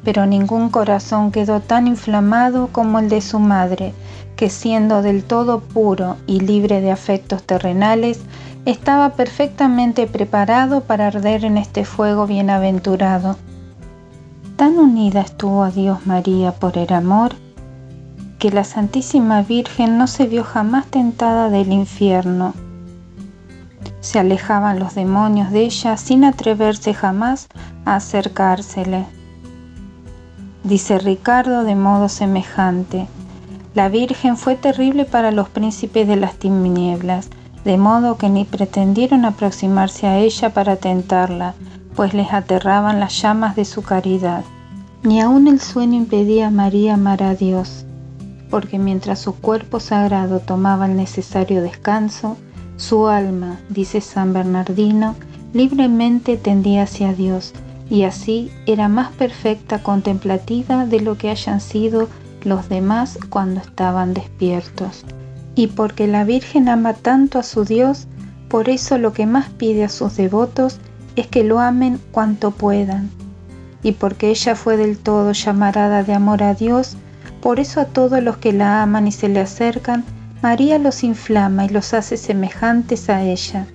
pero 0.04 0.26
ningún 0.26 0.70
corazón 0.72 1.32
quedó 1.32 1.60
tan 1.60 1.86
inflamado 1.86 2.70
como 2.72 2.98
el 2.98 3.08
de 3.08 3.22
su 3.22 3.38
madre, 3.38 3.94
que 4.36 4.50
siendo 4.50 5.04
del 5.04 5.24
todo 5.24 5.60
puro 5.60 6.16
y 6.26 6.40
libre 6.40 6.82
de 6.82 6.90
afectos 6.92 7.44
terrenales, 7.44 8.20
estaba 8.66 9.10
perfectamente 9.12 10.08
preparado 10.08 10.82
para 10.82 11.06
arder 11.06 11.46
en 11.46 11.60
este 11.60 11.86
fuego 11.86 12.26
bienaventurado. 12.26 13.36
Tan 14.56 14.80
unida 14.80 15.22
estuvo 15.22 15.62
a 15.64 15.70
Dios 15.70 16.08
María 16.08 16.52
por 16.52 16.80
el 16.80 16.92
amor, 16.92 17.36
que 18.40 18.52
la 18.52 18.64
Santísima 18.64 19.42
Virgen 19.44 19.98
no 19.98 20.08
se 20.08 20.28
vio 20.28 20.44
jamás 20.44 20.88
tentada 20.88 21.50
del 21.50 21.72
infierno. 21.72 22.54
Se 24.02 24.20
alejaban 24.20 24.80
los 24.80 24.96
demonios 24.96 25.52
de 25.52 25.62
ella 25.62 25.98
sin 25.98 26.24
atreverse 26.24 26.94
jamás 26.94 27.48
a 27.86 27.96
acercársele. 27.96 29.06
Dice 30.64 31.00
Ricardo 31.00 31.64
de 31.64 31.76
modo 31.76 32.10
semejante, 32.10 33.08
la 33.74 33.90
Virgen 33.90 34.38
fue 34.38 34.56
terrible 34.56 35.06
para 35.06 35.32
los 35.32 35.50
príncipes 35.50 36.08
de 36.08 36.16
las 36.16 36.36
tinieblas, 36.36 37.30
de 37.64 37.78
modo 37.78 38.18
que 38.18 38.30
ni 38.30 38.46
pretendieron 38.46 39.26
aproximarse 39.26 40.08
a 40.08 40.18
ella 40.18 40.54
para 40.54 40.76
tentarla, 40.76 41.56
pues 41.96 42.14
les 42.14 42.32
aterraban 42.32 43.00
las 43.00 43.22
llamas 43.22 43.56
de 43.56 43.66
su 43.66 43.82
caridad. 43.82 44.44
Ni 45.04 45.20
aun 45.22 45.48
el 45.48 45.60
sueño 45.60 45.94
impedía 45.98 46.48
a 46.48 46.52
María 46.52 46.94
amar 46.96 47.22
a 47.24 47.36
Dios 47.36 47.86
porque 48.50 48.78
mientras 48.80 49.20
su 49.20 49.36
cuerpo 49.36 49.80
sagrado 49.80 50.40
tomaba 50.40 50.86
el 50.86 50.96
necesario 50.96 51.62
descanso, 51.62 52.38
su 52.78 53.08
alma, 53.08 53.60
dice 53.70 54.02
San 54.02 54.34
Bernardino, 54.34 55.16
libremente 55.54 56.38
tendía 56.38 56.84
hacia 56.84 57.14
Dios 57.14 57.54
y 57.90 58.04
así 58.04 58.52
era 58.66 58.90
más 58.90 59.12
perfecta 59.14 59.82
contemplativa 59.84 60.86
de 60.86 61.00
lo 61.00 61.18
que 61.18 61.30
hayan 61.30 61.62
sido 61.62 62.10
los 62.44 62.68
demás 62.70 63.18
cuando 63.30 63.62
estaban 63.62 64.14
despiertos. 64.14 65.06
Y 65.56 65.68
porque 65.68 66.06
la 66.08 66.26
Virgen 66.26 66.68
ama 66.68 66.94
tanto 66.94 67.40
a 67.40 67.44
su 67.44 67.64
Dios, 67.64 68.08
por 68.50 68.70
eso 68.70 68.98
lo 68.98 69.14
que 69.14 69.26
más 69.26 69.50
pide 69.50 69.86
a 69.86 69.90
sus 69.90 70.18
devotos 70.18 70.80
es 71.16 71.28
que 71.28 71.44
lo 71.44 71.60
amen 71.60 72.00
cuanto 72.12 72.52
puedan. 72.52 73.10
Y 73.82 73.94
porque 73.94 74.30
ella 74.30 74.56
fue 74.56 74.76
del 74.78 74.98
todo 74.98 75.32
llamarada 75.32 76.04
de 76.04 76.14
amor 76.14 76.44
a 76.44 76.54
Dios, 76.54 76.98
por 77.46 77.60
eso 77.60 77.80
a 77.80 77.86
todos 77.86 78.24
los 78.24 78.38
que 78.38 78.54
la 78.54 78.82
aman 78.82 79.06
y 79.08 79.12
se 79.12 79.30
le 79.30 79.40
acercan, 79.40 80.04
María 80.42 80.80
los 80.80 81.04
inflama 81.04 81.64
y 81.66 81.70
los 81.70 81.94
hace 81.94 82.18
semejantes 82.18 83.08
a 83.08 83.22
ella. 83.22 83.68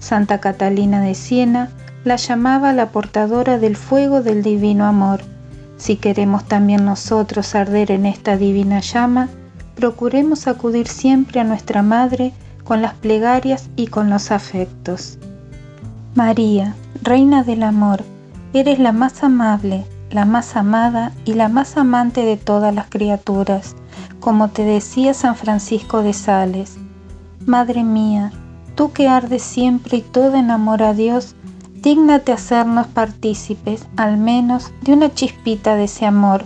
Santa 0.00 0.40
Catalina 0.40 1.00
de 1.00 1.14
Siena 1.14 1.70
la 2.02 2.16
llamaba 2.16 2.72
la 2.72 2.88
portadora 2.90 3.58
del 3.60 3.76
fuego 3.76 4.22
del 4.22 4.42
divino 4.42 4.86
amor. 4.86 5.20
Si 5.76 5.94
queremos 5.94 6.48
también 6.48 6.84
nosotros 6.84 7.54
arder 7.54 7.92
en 7.92 8.06
esta 8.06 8.36
divina 8.36 8.80
llama, 8.80 9.28
procuremos 9.76 10.48
acudir 10.48 10.88
siempre 10.88 11.38
a 11.38 11.44
nuestra 11.44 11.80
Madre 11.80 12.32
con 12.64 12.82
las 12.82 12.94
plegarias 12.94 13.70
y 13.76 13.86
con 13.86 14.10
los 14.10 14.32
afectos. 14.32 15.16
María, 16.16 16.74
Reina 17.04 17.44
del 17.44 17.62
Amor, 17.62 18.02
eres 18.52 18.80
la 18.80 18.90
más 18.90 19.22
amable, 19.22 19.84
la 20.12 20.24
más 20.26 20.56
amada 20.56 21.12
y 21.24 21.32
la 21.34 21.48
más 21.48 21.76
amante 21.78 22.22
de 22.24 22.36
todas 22.36 22.74
las 22.74 22.86
criaturas, 22.88 23.74
como 24.20 24.48
te 24.48 24.62
decía 24.64 25.14
San 25.14 25.36
Francisco 25.36 26.02
de 26.02 26.12
Sales. 26.12 26.76
Madre 27.46 27.82
mía, 27.82 28.30
tú 28.74 28.92
que 28.92 29.08
ardes 29.08 29.42
siempre 29.42 29.98
y 29.98 30.02
todo 30.02 30.36
en 30.36 30.50
amor 30.50 30.82
a 30.82 30.92
Dios, 30.92 31.34
dignate 31.76 32.32
hacernos 32.32 32.86
partícipes, 32.88 33.84
al 33.96 34.18
menos, 34.18 34.70
de 34.82 34.92
una 34.92 35.12
chispita 35.12 35.74
de 35.76 35.84
ese 35.84 36.04
amor. 36.04 36.44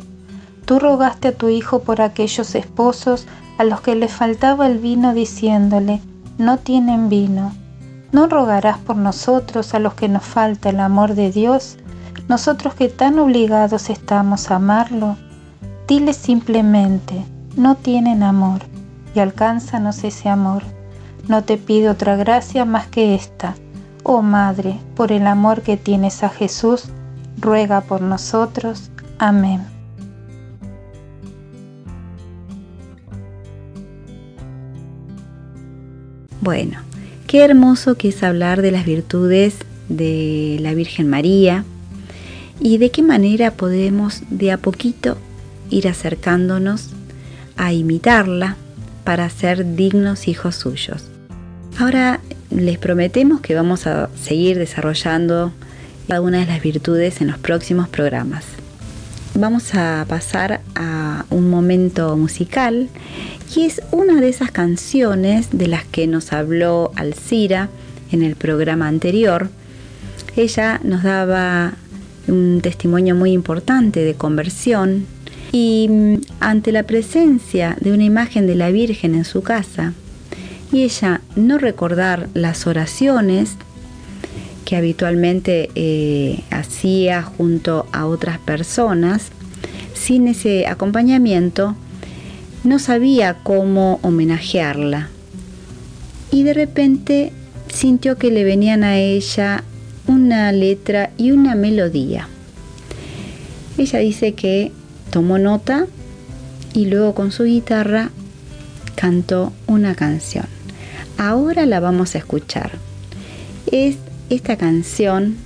Tú 0.64 0.78
rogaste 0.78 1.28
a 1.28 1.36
tu 1.36 1.48
hijo 1.48 1.80
por 1.80 2.00
aquellos 2.02 2.54
esposos 2.54 3.26
a 3.58 3.64
los 3.64 3.80
que 3.80 3.96
le 3.96 4.08
faltaba 4.08 4.66
el 4.68 4.78
vino 4.78 5.12
diciéndole, 5.12 6.00
no 6.38 6.58
tienen 6.58 7.08
vino. 7.08 7.52
¿No 8.12 8.28
rogarás 8.28 8.78
por 8.78 8.96
nosotros 8.96 9.74
a 9.74 9.80
los 9.80 9.94
que 9.94 10.08
nos 10.08 10.24
falta 10.24 10.70
el 10.70 10.78
amor 10.80 11.14
de 11.16 11.32
Dios? 11.32 11.76
Nosotros 12.28 12.74
que 12.74 12.88
tan 12.88 13.18
obligados 13.20 13.88
estamos 13.88 14.50
a 14.50 14.56
amarlo, 14.56 15.16
dile 15.86 16.12
simplemente, 16.12 17.14
no 17.56 17.76
tienen 17.76 18.24
amor, 18.24 18.62
y 19.14 19.20
alcánzanos 19.20 20.02
ese 20.02 20.28
amor. 20.28 20.64
No 21.28 21.44
te 21.44 21.56
pido 21.56 21.92
otra 21.92 22.16
gracia 22.16 22.64
más 22.64 22.88
que 22.88 23.14
esta. 23.14 23.54
Oh 24.02 24.22
Madre, 24.22 24.76
por 24.96 25.12
el 25.12 25.24
amor 25.26 25.62
que 25.62 25.76
tienes 25.76 26.24
a 26.24 26.28
Jesús, 26.28 26.86
ruega 27.38 27.82
por 27.82 28.00
nosotros. 28.02 28.90
Amén. 29.18 29.64
Bueno, 36.40 36.78
qué 37.28 37.44
hermoso 37.44 37.96
que 37.96 38.08
es 38.08 38.20
hablar 38.24 38.62
de 38.62 38.72
las 38.72 38.84
virtudes 38.84 39.58
de 39.88 40.58
la 40.60 40.74
Virgen 40.74 41.08
María, 41.08 41.64
y 42.60 42.78
de 42.78 42.90
qué 42.90 43.02
manera 43.02 43.50
podemos 43.52 44.22
de 44.30 44.52
a 44.52 44.58
poquito 44.58 45.18
ir 45.70 45.88
acercándonos 45.88 46.90
a 47.56 47.72
imitarla 47.72 48.56
para 49.04 49.28
ser 49.30 49.76
dignos 49.76 50.28
hijos 50.28 50.56
suyos. 50.56 51.04
Ahora 51.78 52.20
les 52.50 52.78
prometemos 52.78 53.40
que 53.40 53.54
vamos 53.54 53.86
a 53.86 54.08
seguir 54.20 54.58
desarrollando 54.58 55.52
cada 56.08 56.20
una 56.20 56.40
de 56.40 56.46
las 56.46 56.62
virtudes 56.62 57.20
en 57.20 57.28
los 57.28 57.38
próximos 57.38 57.88
programas. 57.88 58.44
Vamos 59.34 59.74
a 59.74 60.06
pasar 60.08 60.60
a 60.74 61.26
un 61.30 61.50
momento 61.50 62.16
musical 62.16 62.88
y 63.54 63.62
es 63.64 63.82
una 63.90 64.20
de 64.20 64.28
esas 64.30 64.50
canciones 64.50 65.48
de 65.52 65.66
las 65.66 65.84
que 65.84 66.06
nos 66.06 66.32
habló 66.32 66.90
Alcira 66.96 67.68
en 68.12 68.22
el 68.22 68.34
programa 68.34 68.88
anterior. 68.88 69.50
Ella 70.36 70.80
nos 70.84 71.02
daba 71.02 71.72
un 72.28 72.60
testimonio 72.62 73.14
muy 73.14 73.32
importante 73.32 74.00
de 74.04 74.14
conversión. 74.14 75.06
Y 75.52 75.88
mm, 75.90 76.14
ante 76.40 76.72
la 76.72 76.82
presencia 76.82 77.76
de 77.80 77.92
una 77.92 78.04
imagen 78.04 78.46
de 78.46 78.54
la 78.56 78.70
Virgen 78.70 79.14
en 79.14 79.24
su 79.24 79.42
casa, 79.42 79.92
y 80.72 80.82
ella 80.82 81.20
no 81.36 81.58
recordar 81.58 82.28
las 82.34 82.66
oraciones 82.66 83.54
que 84.64 84.76
habitualmente 84.76 85.70
eh, 85.76 86.40
hacía 86.50 87.22
junto 87.22 87.86
a 87.92 88.06
otras 88.06 88.38
personas, 88.40 89.28
sin 89.94 90.26
ese 90.26 90.66
acompañamiento, 90.66 91.76
no 92.64 92.80
sabía 92.80 93.36
cómo 93.44 94.00
homenajearla. 94.02 95.08
Y 96.32 96.42
de 96.42 96.52
repente 96.52 97.32
sintió 97.72 98.18
que 98.18 98.32
le 98.32 98.42
venían 98.42 98.82
a 98.82 98.98
ella 98.98 99.62
una 100.06 100.52
letra 100.52 101.10
y 101.16 101.32
una 101.32 101.54
melodía. 101.54 102.28
Ella 103.76 103.98
dice 103.98 104.34
que 104.34 104.72
tomó 105.10 105.38
nota 105.38 105.86
y 106.74 106.86
luego 106.86 107.14
con 107.14 107.32
su 107.32 107.44
guitarra 107.44 108.10
cantó 108.94 109.52
una 109.66 109.94
canción. 109.94 110.46
Ahora 111.18 111.66
la 111.66 111.80
vamos 111.80 112.14
a 112.14 112.18
escuchar. 112.18 112.72
Es 113.70 113.96
esta 114.30 114.56
canción 114.56 115.36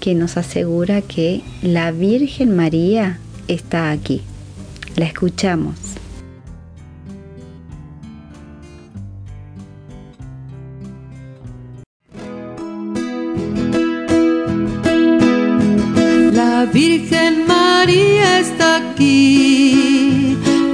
que 0.00 0.14
nos 0.14 0.36
asegura 0.36 1.00
que 1.00 1.40
la 1.62 1.90
Virgen 1.90 2.54
María 2.54 3.18
está 3.48 3.90
aquí. 3.90 4.22
La 4.96 5.06
escuchamos. 5.06 5.85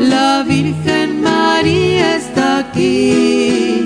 la 0.00 0.44
Virgen 0.46 1.22
María 1.22 2.16
está 2.16 2.58
aquí, 2.58 3.82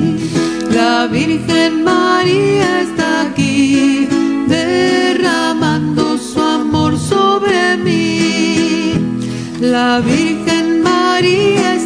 la 0.70 1.06
Virgen 1.06 1.82
María 1.82 2.80
está 2.82 3.22
aquí, 3.28 4.06
derramando 4.46 6.18
su 6.18 6.38
amor 6.42 6.98
sobre 6.98 7.78
mí, 7.78 8.92
la 9.60 10.00
Virgen 10.02 10.82
María 10.82 11.74
está 11.76 11.85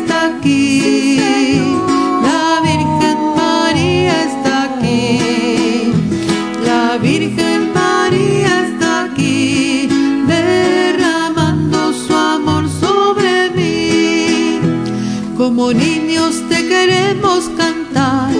Como 15.60 15.74
niños 15.74 16.42
te 16.48 16.66
queremos 16.66 17.50
cantar, 17.54 18.30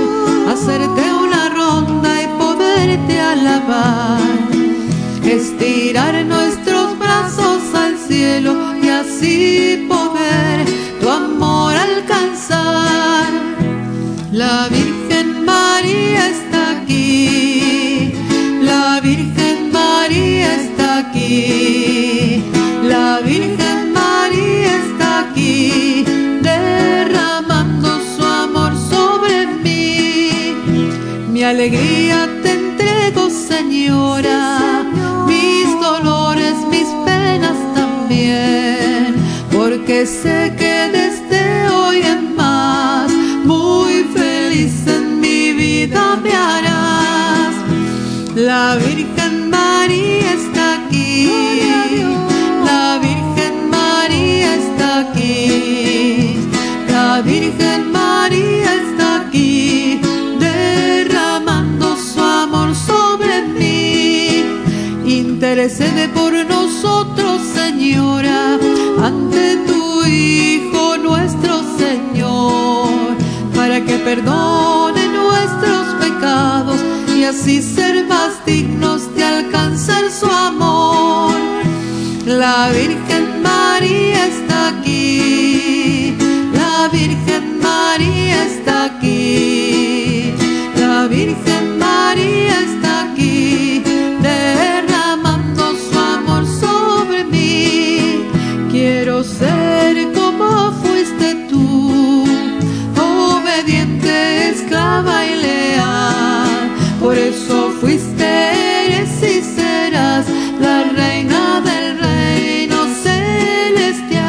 hacerte 0.51 1.03
una 1.13 1.51
ronda 1.51 2.23
y 2.23 2.27
poderte 2.39 3.21
alabar. 3.21 4.23
Estirar 5.23 6.15
nuestros 6.25 6.99
brazos 6.99 7.61
al 7.75 7.99
cielo 7.99 8.75
y 8.83 8.89
así 8.89 9.85
poder 9.87 10.65
tu 10.99 11.11
amor 11.11 11.75
alcanzar. 11.75 13.29
La 14.33 14.69
Virgen 14.69 15.45
María 15.45 16.27
está 16.27 16.50
mis 35.27 35.81
dolores, 35.81 36.55
mis 36.71 36.89
penas 37.05 37.57
también, 37.75 39.15
porque 39.53 40.07
sé 40.07 40.55
que 40.59 40.70
cede 65.69 66.09
por 66.09 66.33
nosotros, 66.33 67.43
Señora, 67.43 68.59
ante 69.05 69.59
tu 69.67 70.05
Hijo 70.07 70.97
nuestro 70.97 71.63
Señor, 71.77 72.89
para 73.55 73.85
que 73.85 73.97
perdone 73.99 75.09
nuestros 75.09 75.87
pecados 76.01 76.81
y 77.15 77.25
así 77.25 77.61
ser 77.61 78.07
más 78.07 78.45
dignos 78.47 79.15
de 79.15 79.23
alcanzar 79.25 80.11
su 80.11 80.27
amor. 80.27 81.35
La 82.25 82.71
Virgen 82.71 83.43
María 83.43 84.27
está 84.29 84.69
aquí, 84.69 86.17
la 86.55 86.89
Virgen 86.91 87.61
María 87.61 88.45
está 88.47 88.85
aquí, 88.87 90.33
la 90.77 91.07
Virgen 91.07 91.65
María 91.67 91.80
fuiste, 107.81 109.05
y 109.21 109.43
serás 109.43 110.27
la 110.61 110.85
reina 110.85 111.61
del 111.63 111.99
reino 111.99 112.85
celestial. 113.03 114.25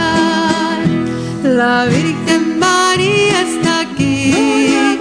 La 1.43 1.85
Virgen 1.85 2.59
María 2.59 3.41
está 3.41 3.79
aquí. 3.81 4.99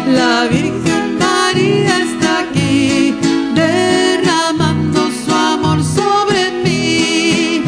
La 0.08 0.48
Virgen 0.50 1.18
María 1.18 1.98
está 2.02 2.40
aquí, 2.44 3.14
derramando 3.56 5.10
su 5.26 5.34
amor 5.34 5.84
sobre 5.84 6.52
mí. 6.64 7.64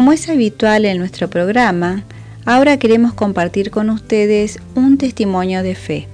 Como 0.02 0.12
es 0.12 0.28
habitual 0.28 0.84
en 0.84 0.98
nuestro 0.98 1.30
programa, 1.30 2.02
ahora 2.44 2.76
queremos 2.76 3.14
compartir 3.14 3.70
con 3.70 3.88
ustedes 3.88 4.58
un 4.74 4.98
testimonio 4.98 5.62
de 5.62 5.76
fe. 5.76 6.08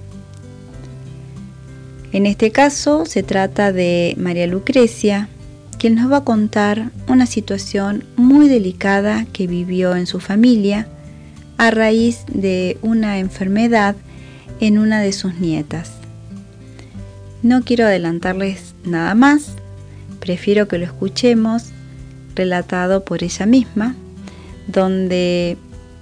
En 2.12 2.26
este 2.26 2.50
caso 2.50 3.06
se 3.06 3.22
trata 3.22 3.72
de 3.72 4.14
María 4.18 4.46
Lucrecia, 4.46 5.30
quien 5.78 5.94
nos 5.94 6.12
va 6.12 6.18
a 6.18 6.24
contar 6.24 6.90
una 7.08 7.24
situación 7.24 8.04
muy 8.16 8.46
delicada 8.48 9.24
que 9.32 9.46
vivió 9.46 9.96
en 9.96 10.06
su 10.06 10.20
familia 10.20 10.86
a 11.56 11.70
raíz 11.70 12.24
de 12.30 12.76
una 12.82 13.18
enfermedad 13.18 13.96
en 14.60 14.76
una 14.78 15.00
de 15.00 15.12
sus 15.14 15.36
nietas. 15.36 15.92
No 17.42 17.62
quiero 17.64 17.86
adelantarles 17.86 18.74
nada 18.84 19.14
más, 19.14 19.52
prefiero 20.20 20.68
que 20.68 20.76
lo 20.76 20.84
escuchemos 20.84 21.70
relatado 22.38 23.04
por 23.04 23.22
ella 23.24 23.44
misma, 23.44 23.96
donde 24.68 25.58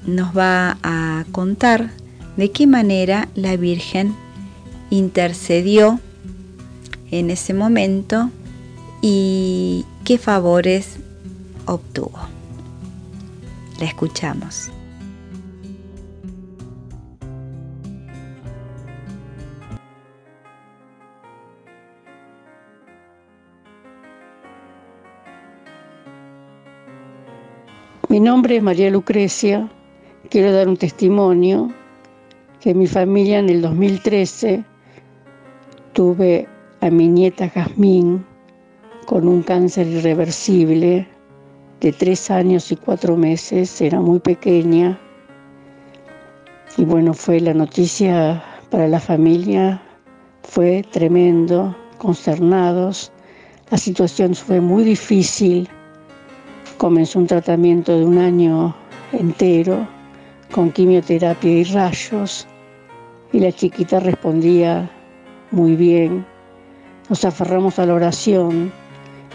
nos 0.07 0.37
va 0.37 0.77
a 0.85 1.25
contar 1.33 1.91
de 2.37 2.53
qué 2.53 2.67
manera 2.69 3.29
la 3.35 3.57
Virgen 3.57 4.15
intercedió 4.91 5.99
en 7.11 7.31
ese 7.31 7.55
momento 7.55 8.31
y 9.03 9.85
qué 10.05 10.19
favores 10.19 10.97
obtuvo. 11.65 12.19
La 13.81 13.87
escuchamos. 13.87 14.71
Mi 28.17 28.21
nombre 28.21 28.57
es 28.57 28.63
María 28.63 28.89
Lucrecia. 28.91 29.69
Quiero 30.31 30.51
dar 30.51 30.69
un 30.69 30.79
testimonio 30.79 31.71
que 32.61 32.73
mi 32.73 32.87
familia 32.87 33.39
en 33.41 33.51
el 33.51 33.61
2013 33.61 34.65
tuve 35.93 36.49
a 36.81 36.89
mi 36.89 37.09
nieta 37.09 37.51
Jazmín 37.51 38.25
con 39.05 39.29
un 39.29 39.43
cáncer 39.43 39.87
irreversible 39.89 41.07
de 41.81 41.93
tres 41.93 42.31
años 42.31 42.73
y 42.73 42.77
cuatro 42.77 43.19
meses, 43.19 43.79
era 43.83 44.01
muy 44.01 44.19
pequeña. 44.19 44.99
Y 46.79 46.87
bueno, 46.87 47.13
fue 47.13 47.39
la 47.39 47.53
noticia 47.53 48.43
para 48.71 48.89
la 48.89 48.99
familia, 48.99 49.83
fue 50.43 50.83
tremendo, 50.91 51.77
consternados. 51.99 53.13
La 53.71 53.77
situación 53.77 54.35
fue 54.35 54.63
muy 54.63 54.85
difícil 54.85 55.69
Comenzó 56.79 57.19
un 57.21 57.27
tratamiento 57.27 57.97
de 57.99 58.05
un 58.05 58.19
año 58.19 58.75
entero 59.13 59.89
con 60.53 60.71
quimioterapia 60.71 61.51
y 61.51 61.65
rayos 61.65 62.47
y 63.33 63.39
la 63.41 63.51
chiquita 63.51 63.99
respondía 63.99 64.91
muy 65.53 65.75
bien. 65.75 66.27
Nos 67.09 67.25
aferramos 67.25 67.79
a 67.79 67.87
la 67.87 67.95
oración. 67.95 68.71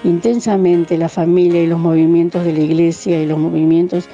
Intensamente 0.04 0.98
la 1.00 1.10
familia 1.10 1.64
y 1.64 1.68
los 1.68 1.80
movimientos 1.80 2.44
de 2.46 2.54
la 2.54 2.60
iglesia 2.60 3.20
y 3.22 3.26
los 3.28 3.38
movimientos 3.40 4.08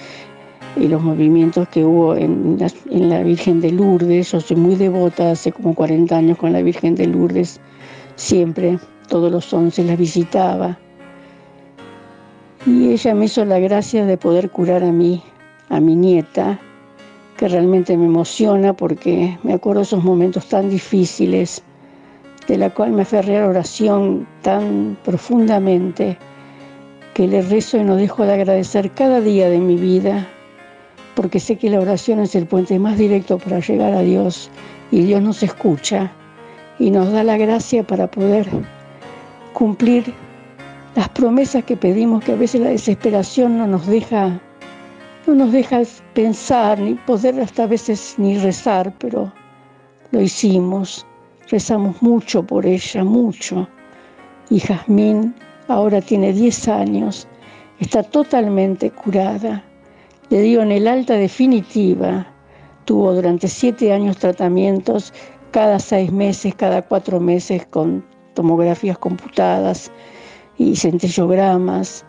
y 0.78 0.88
los 0.88 1.02
movimientos 1.04 1.68
que 1.70 1.84
hubo 1.84 2.16
en 2.16 2.58
la, 3.00 3.24
Virgen 3.24 3.60
de 3.62 3.72
Lourdes. 3.74 4.32
Yo 4.32 4.40
soy 4.40 4.56
muy 4.56 4.76
devota 4.76 5.32
hace 5.32 5.52
como 5.52 5.76
40 5.76 6.16
años 6.16 6.38
con 6.38 6.54
la 6.54 6.62
Virgen 6.62 6.96
de 6.96 7.08
Lourdes. 7.08 7.60
Siempre, 8.16 8.80
todos 9.10 9.30
los 9.32 9.52
11 9.54 9.84
la 9.84 9.96
visitaba. 9.98 10.78
Y 12.68 12.90
ella 12.92 13.16
me 13.16 13.26
hizo 13.28 13.46
la 13.46 13.60
gracia 13.60 14.06
de 14.06 14.18
poder 14.18 14.50
curar 14.50 14.84
a 14.84 14.92
mí, 14.92 15.24
a 15.70 15.80
mi 15.80 15.96
nieta, 15.96 16.60
que 17.38 17.48
realmente 17.48 17.96
me 17.96 18.08
emociona 18.08 18.74
porque 18.74 19.38
me 19.44 19.54
acuerdo 19.54 19.84
esos 19.84 20.04
momentos 20.04 20.50
tan 20.50 20.70
difíciles, 20.70 21.64
de 22.46 22.58
la 22.58 22.70
cual 22.70 22.92
me 22.92 23.04
aferré 23.04 23.38
a 23.38 23.44
la 23.44 23.48
oración 23.48 24.28
tan 24.42 24.98
profundamente, 25.06 26.18
que 27.14 27.30
le 27.30 27.42
rezo 27.42 27.78
y 27.78 27.86
no 27.86 27.96
dejo 27.96 28.26
de 28.26 28.34
agradecer 28.34 28.92
cada 28.92 29.22
día 29.22 29.50
de 29.50 29.60
mi 29.60 29.78
vida, 29.78 30.28
porque 31.16 31.40
sé 31.40 31.56
que 31.58 31.70
la 31.70 31.80
oración 31.80 32.20
es 32.20 32.36
el 32.36 32.48
puente 32.48 32.78
más 32.80 32.98
directo 32.98 33.38
para 33.38 33.62
llegar 33.62 33.94
a 33.94 34.02
Dios 34.02 34.50
y 34.92 35.04
Dios 35.04 35.22
nos 35.22 35.42
escucha 35.42 36.12
y 36.80 36.92
nos 36.92 37.14
da 37.14 37.24
la 37.24 37.38
gracia 37.38 37.84
para 37.88 38.08
poder 38.12 38.46
cumplir 39.54 40.14
las 40.98 41.10
promesas 41.10 41.64
que 41.64 41.78
pedimos, 41.78 42.24
que 42.24 42.32
a 42.32 42.36
veces 42.36 42.60
la 42.60 42.72
desesperación 42.72 43.60
no 43.60 43.68
nos 43.68 43.86
deja, 43.86 44.42
no 45.28 45.36
nos 45.36 45.52
deja 45.52 45.80
pensar, 46.16 46.80
ni 46.80 46.96
poder 46.96 47.40
hasta 47.40 47.66
a 47.66 47.68
veces 47.68 48.16
ni 48.18 48.40
rezar, 48.40 48.92
pero 48.98 49.32
lo 50.10 50.20
hicimos, 50.20 51.06
rezamos 51.52 52.02
mucho 52.02 52.42
por 52.42 52.66
ella, 52.66 53.04
mucho. 53.04 53.68
Y 54.50 54.60
Jazmín 54.60 55.36
ahora 55.68 56.02
tiene 56.02 56.34
10 56.34 56.68
años, 56.70 57.28
está 57.80 58.02
totalmente 58.02 58.90
curada. 58.90 59.64
Le 60.32 60.52
en 60.52 60.72
el 60.72 60.88
alta 60.88 61.14
definitiva. 61.14 62.26
Tuvo 62.86 63.14
durante 63.14 63.48
siete 63.50 63.94
años 63.94 64.18
tratamientos 64.18 65.14
cada 65.52 65.78
6 65.78 66.12
meses, 66.12 66.56
cada 66.56 66.82
4 66.82 67.20
meses 67.20 67.68
con 67.70 68.04
tomografías 68.34 68.98
computadas, 68.98 69.92
y 70.58 70.76
centellogramas, 70.76 72.06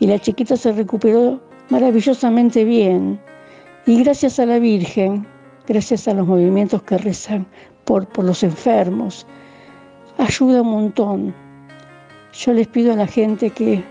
y 0.00 0.06
la 0.06 0.18
chiquita 0.18 0.56
se 0.56 0.72
recuperó 0.72 1.40
maravillosamente 1.68 2.64
bien. 2.64 3.20
Y 3.86 4.02
gracias 4.02 4.38
a 4.38 4.46
la 4.46 4.58
Virgen, 4.58 5.26
gracias 5.66 6.08
a 6.08 6.14
los 6.14 6.26
movimientos 6.26 6.82
que 6.82 6.98
rezan 6.98 7.46
por, 7.84 8.06
por 8.08 8.24
los 8.24 8.42
enfermos, 8.42 9.26
ayuda 10.18 10.62
un 10.62 10.70
montón. 10.70 11.34
Yo 12.32 12.52
les 12.52 12.66
pido 12.68 12.92
a 12.92 12.96
la 12.96 13.06
gente 13.06 13.50
que, 13.50 13.84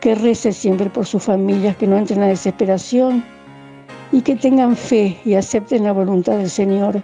que 0.00 0.14
rece 0.14 0.52
siempre 0.52 0.90
por 0.90 1.06
sus 1.06 1.22
familias, 1.22 1.76
que 1.76 1.86
no 1.86 1.96
entren 1.96 2.18
en 2.18 2.22
la 2.24 2.28
desesperación 2.28 3.24
y 4.12 4.20
que 4.20 4.36
tengan 4.36 4.76
fe 4.76 5.16
y 5.24 5.34
acepten 5.34 5.84
la 5.84 5.92
voluntad 5.92 6.36
del 6.36 6.50
Señor, 6.50 7.02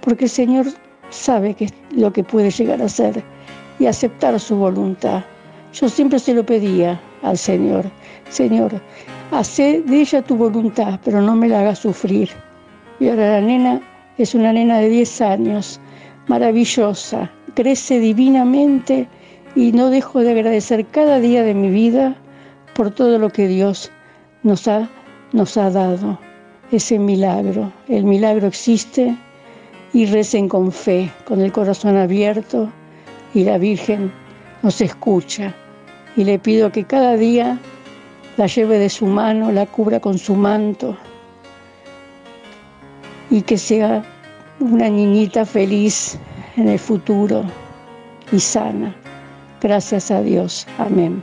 porque 0.00 0.24
el 0.24 0.30
Señor 0.30 0.66
sabe 1.10 1.54
que 1.54 1.70
lo 1.94 2.12
que 2.12 2.24
puede 2.24 2.50
llegar 2.50 2.80
a 2.82 2.88
ser 2.88 3.22
y 3.78 3.86
aceptar 3.86 4.38
su 4.40 4.56
voluntad. 4.56 5.22
Yo 5.72 5.88
siempre 5.88 6.18
se 6.18 6.34
lo 6.34 6.44
pedía 6.44 7.00
al 7.22 7.38
Señor. 7.38 7.84
Señor, 8.28 8.72
hacé 9.30 9.82
de 9.82 10.00
ella 10.00 10.20
tu 10.20 10.34
voluntad, 10.34 10.98
pero 11.04 11.22
no 11.22 11.36
me 11.36 11.48
la 11.48 11.60
hagas 11.60 11.78
sufrir. 11.78 12.28
Y 12.98 13.06
ahora 13.08 13.40
la 13.40 13.40
nena 13.40 13.80
es 14.18 14.34
una 14.34 14.52
nena 14.52 14.78
de 14.80 14.88
10 14.88 15.20
años, 15.20 15.80
maravillosa, 16.26 17.30
crece 17.54 18.00
divinamente 18.00 19.06
y 19.54 19.70
no 19.70 19.90
dejo 19.90 20.18
de 20.20 20.32
agradecer 20.32 20.84
cada 20.86 21.20
día 21.20 21.44
de 21.44 21.54
mi 21.54 21.70
vida 21.70 22.16
por 22.74 22.90
todo 22.90 23.18
lo 23.18 23.30
que 23.30 23.46
Dios 23.46 23.92
nos 24.42 24.66
ha, 24.66 24.88
nos 25.32 25.56
ha 25.56 25.70
dado. 25.70 26.18
Ese 26.72 26.98
milagro, 26.98 27.72
el 27.88 28.04
milagro 28.04 28.48
existe 28.48 29.16
y 29.92 30.06
recen 30.06 30.48
con 30.48 30.72
fe, 30.72 31.12
con 31.26 31.40
el 31.40 31.52
corazón 31.52 31.96
abierto 31.96 32.68
y 33.34 33.44
la 33.44 33.56
Virgen 33.58 34.12
nos 34.62 34.80
escucha 34.82 35.54
y 36.20 36.24
le 36.24 36.38
pido 36.38 36.70
que 36.70 36.84
cada 36.84 37.16
día 37.16 37.58
la 38.36 38.46
lleve 38.46 38.78
de 38.78 38.90
su 38.90 39.06
mano, 39.06 39.50
la 39.52 39.64
cubra 39.64 40.00
con 40.00 40.18
su 40.18 40.34
manto 40.34 40.94
y 43.30 43.40
que 43.40 43.56
sea 43.56 44.04
una 44.58 44.88
niñita 44.90 45.46
feliz 45.46 46.18
en 46.58 46.68
el 46.68 46.78
futuro 46.78 47.42
y 48.32 48.38
sana. 48.38 48.94
Gracias 49.62 50.10
a 50.10 50.20
Dios. 50.20 50.66
Amén. 50.76 51.22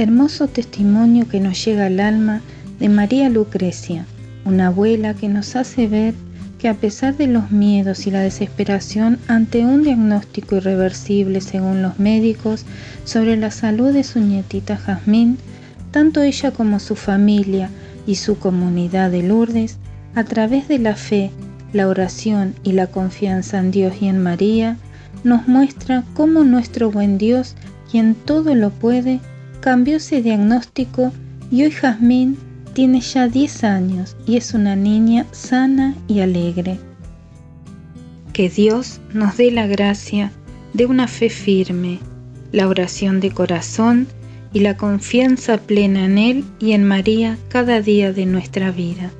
Hermoso 0.00 0.48
testimonio 0.48 1.28
que 1.28 1.40
nos 1.40 1.62
llega 1.62 1.84
al 1.84 2.00
alma 2.00 2.40
de 2.78 2.88
María 2.88 3.28
Lucrecia, 3.28 4.06
una 4.46 4.68
abuela 4.68 5.12
que 5.12 5.28
nos 5.28 5.56
hace 5.56 5.88
ver 5.88 6.14
que 6.58 6.68
a 6.68 6.74
pesar 6.74 7.18
de 7.18 7.26
los 7.26 7.50
miedos 7.50 8.06
y 8.06 8.10
la 8.10 8.20
desesperación 8.20 9.18
ante 9.28 9.66
un 9.66 9.82
diagnóstico 9.82 10.56
irreversible 10.56 11.42
según 11.42 11.82
los 11.82 11.98
médicos 11.98 12.64
sobre 13.04 13.36
la 13.36 13.50
salud 13.50 13.92
de 13.92 14.02
su 14.02 14.20
nietita 14.20 14.78
Jazmín, 14.78 15.36
tanto 15.90 16.22
ella 16.22 16.50
como 16.50 16.80
su 16.80 16.96
familia 16.96 17.68
y 18.06 18.14
su 18.14 18.38
comunidad 18.38 19.10
de 19.10 19.22
Lourdes, 19.22 19.76
a 20.14 20.24
través 20.24 20.66
de 20.66 20.78
la 20.78 20.94
fe, 20.96 21.30
la 21.74 21.88
oración 21.88 22.54
y 22.64 22.72
la 22.72 22.86
confianza 22.86 23.58
en 23.58 23.70
Dios 23.70 23.92
y 24.00 24.06
en 24.06 24.22
María, 24.22 24.78
nos 25.24 25.46
muestra 25.46 26.04
cómo 26.14 26.42
nuestro 26.42 26.90
buen 26.90 27.18
Dios, 27.18 27.54
quien 27.90 28.14
todo 28.14 28.54
lo 28.54 28.70
puede, 28.70 29.20
ese 29.86 30.22
diagnóstico 30.22 31.12
y 31.50 31.64
hoy 31.64 31.70
Jazmín 31.70 32.36
tiene 32.72 33.00
ya 33.02 33.28
10 33.28 33.64
años 33.64 34.16
y 34.26 34.36
es 34.38 34.54
una 34.54 34.74
niña 34.74 35.26
sana 35.32 35.94
y 36.08 36.20
alegre. 36.20 36.78
Que 38.32 38.48
Dios 38.48 39.00
nos 39.12 39.36
dé 39.36 39.50
la 39.50 39.66
gracia 39.66 40.32
de 40.72 40.86
una 40.86 41.06
fe 41.08 41.28
firme, 41.28 41.98
la 42.52 42.68
oración 42.68 43.20
de 43.20 43.32
corazón 43.32 44.06
y 44.54 44.60
la 44.60 44.76
confianza 44.78 45.58
plena 45.58 46.06
en 46.06 46.16
Él 46.18 46.44
y 46.58 46.72
en 46.72 46.84
María 46.84 47.36
cada 47.48 47.82
día 47.82 48.12
de 48.14 48.24
nuestra 48.24 48.70
vida. 48.70 49.10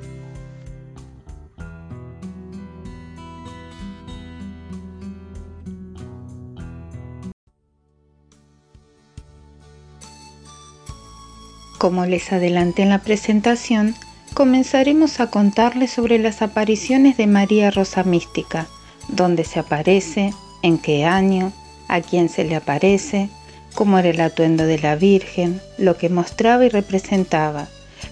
Como 11.81 12.05
les 12.05 12.31
adelanté 12.31 12.83
en 12.83 12.89
la 12.89 12.99
presentación, 13.01 13.95
comenzaremos 14.35 15.19
a 15.19 15.31
contarles 15.31 15.89
sobre 15.89 16.19
las 16.19 16.43
apariciones 16.43 17.17
de 17.17 17.25
María 17.25 17.71
Rosa 17.71 18.03
Mística, 18.03 18.67
dónde 19.07 19.43
se 19.45 19.57
aparece, 19.61 20.31
en 20.61 20.77
qué 20.77 21.05
año, 21.05 21.51
a 21.87 22.01
quién 22.01 22.29
se 22.29 22.43
le 22.43 22.55
aparece, 22.55 23.29
cómo 23.73 23.97
era 23.97 24.09
el 24.11 24.21
atuendo 24.21 24.67
de 24.67 24.77
la 24.77 24.95
Virgen, 24.95 25.59
lo 25.79 25.97
que 25.97 26.09
mostraba 26.09 26.63
y 26.65 26.69
representaba, 26.69 27.67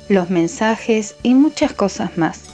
los 0.08 0.32
mensajes 0.32 1.14
y 1.22 1.36
muchas 1.36 1.72
cosas 1.72 2.18
más. 2.18 2.49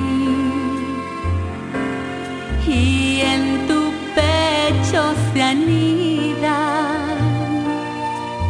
y 2.72 3.22
en 3.22 3.68
tu 3.68 3.92
pecho 4.18 5.14
se 5.34 5.42
anida 5.42 6.60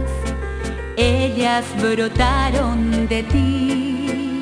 ellas 0.96 1.66
brotaron 1.82 3.10
de 3.10 3.24
ti 3.24 4.42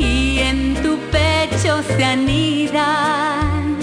y 0.00 0.38
en 0.38 0.74
tu 0.84 0.98
pecho 1.10 1.82
se 1.82 2.04
anidan, 2.04 3.76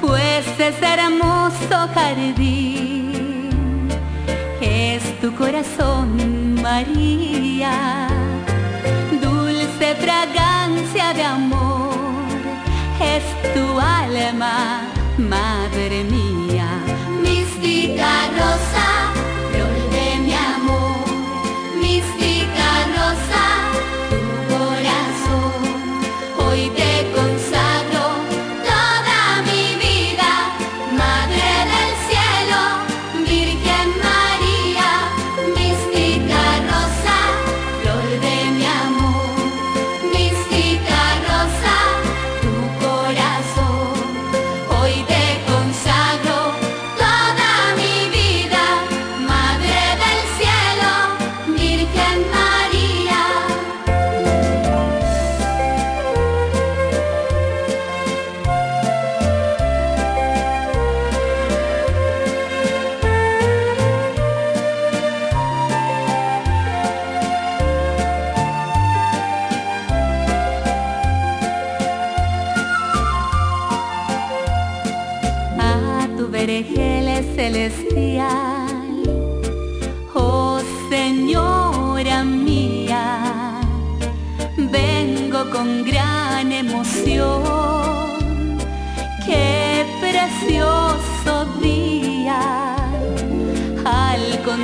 pues 0.00 0.46
es 0.60 0.80
hermoso 0.82 1.88
jardín 1.94 2.87
corazón, 5.38 6.60
María, 6.60 8.08
dulce 9.22 9.94
fragancia 9.94 11.14
de 11.14 11.22
amor, 11.22 12.26
es 13.00 13.22
tu 13.54 13.64
alma, 13.78 14.82
madre 15.16 16.02
mía, 16.02 16.68
mística 17.22 18.10
rosa. 18.36 18.97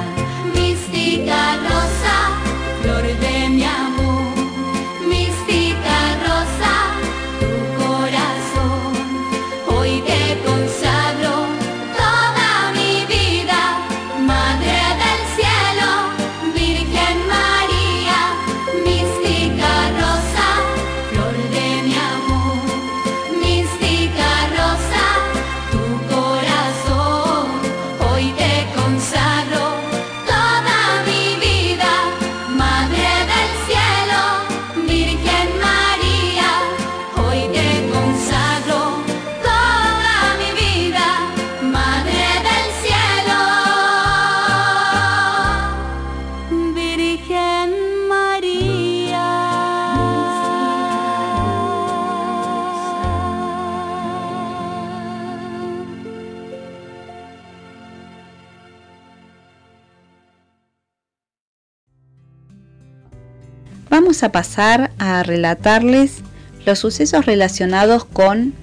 vamos 64.00 64.22
a 64.22 64.30
pasar 64.30 64.92
a 64.98 65.24
relatarles 65.24 66.18
los 66.64 66.78
sucesos 66.78 67.26
relacionados 67.26 68.04
con 68.04 68.54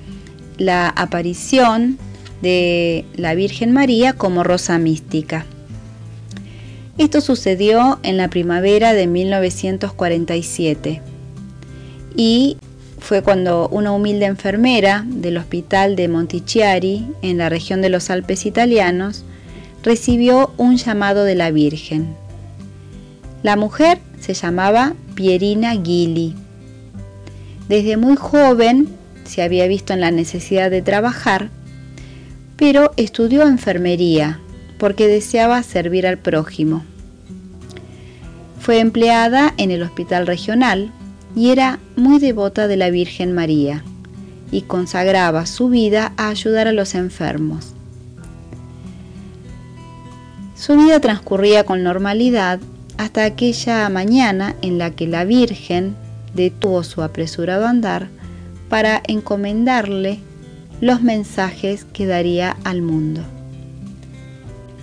la 0.57 0.88
aparición 0.88 1.97
de 2.41 3.03
la 3.17 3.36
Virgen 3.36 3.73
María 3.73 4.13
como 4.13 4.45
Rosa 4.45 4.79
Mística. 4.79 5.45
Esto 6.97 7.19
sucedió 7.19 7.99
en 8.01 8.15
la 8.15 8.29
primavera 8.29 8.93
de 8.93 9.07
1947 9.07 11.01
y 12.15 12.55
fue 12.99 13.21
cuando 13.21 13.67
una 13.67 13.91
humilde 13.91 14.27
enfermera 14.27 15.03
del 15.05 15.36
hospital 15.36 15.97
de 15.97 16.07
Montichiari, 16.07 17.07
en 17.21 17.39
la 17.39 17.49
región 17.49 17.81
de 17.81 17.89
los 17.89 18.09
Alpes 18.09 18.45
italianos, 18.45 19.25
recibió 19.83 20.53
un 20.55 20.77
llamado 20.77 21.25
de 21.25 21.36
la 21.36 21.51
Virgen 21.51 22.15
la 23.46 23.58
mujer 23.58 24.00
se 24.20 24.34
llamaba 24.34 24.96
Pierina 25.14 25.74
Gili. 25.74 26.34
Desde 27.70 27.96
muy 27.96 28.16
joven 28.16 28.89
se 29.24 29.43
había 29.43 29.68
visto 29.68 29.93
en 29.93 30.02
la 30.02 30.10
necesidad 30.10 30.72
de 30.72 30.82
trabajar, 30.82 31.52
pero 32.58 32.89
estudió 32.98 33.43
enfermería 33.43 34.39
porque 34.80 35.06
deseaba 35.08 35.62
servir 35.62 36.08
al 36.08 36.18
prójimo. 36.18 36.84
Fue 38.60 38.80
empleada 38.80 39.54
en 39.58 39.70
el 39.70 39.84
hospital 39.84 40.26
regional 40.26 40.91
y 41.36 41.52
era 41.52 41.78
muy 41.96 42.18
devota 42.18 42.68
de 42.68 42.78
la 42.78 42.89
Virgen 42.89 43.34
María 43.34 43.84
y 44.52 44.64
consagraba 44.64 45.46
su 45.46 45.70
vida 45.70 46.14
a 46.18 46.30
ayudar 46.30 46.68
a 46.68 46.74
los 46.74 46.96
enfermos. 46.96 47.76
Su 50.58 50.76
vida 50.78 51.00
transcurría 51.00 51.64
con 51.64 51.84
normalidad 51.84 52.60
hasta 52.98 53.24
aquella 53.26 53.88
mañana 53.89 54.56
en 54.62 54.78
la 54.78 54.91
que 54.91 55.08
la 55.08 55.26
Virgen 55.26 55.96
detuvo 56.34 56.84
su 56.84 57.02
apresurado 57.02 57.66
andar 57.66 58.08
para 58.70 59.02
encomendarle 59.08 60.20
los 60.82 61.02
mensajes 61.02 61.86
que 61.86 62.06
daría 62.06 62.58
al 62.64 62.82
mundo. 62.82 63.22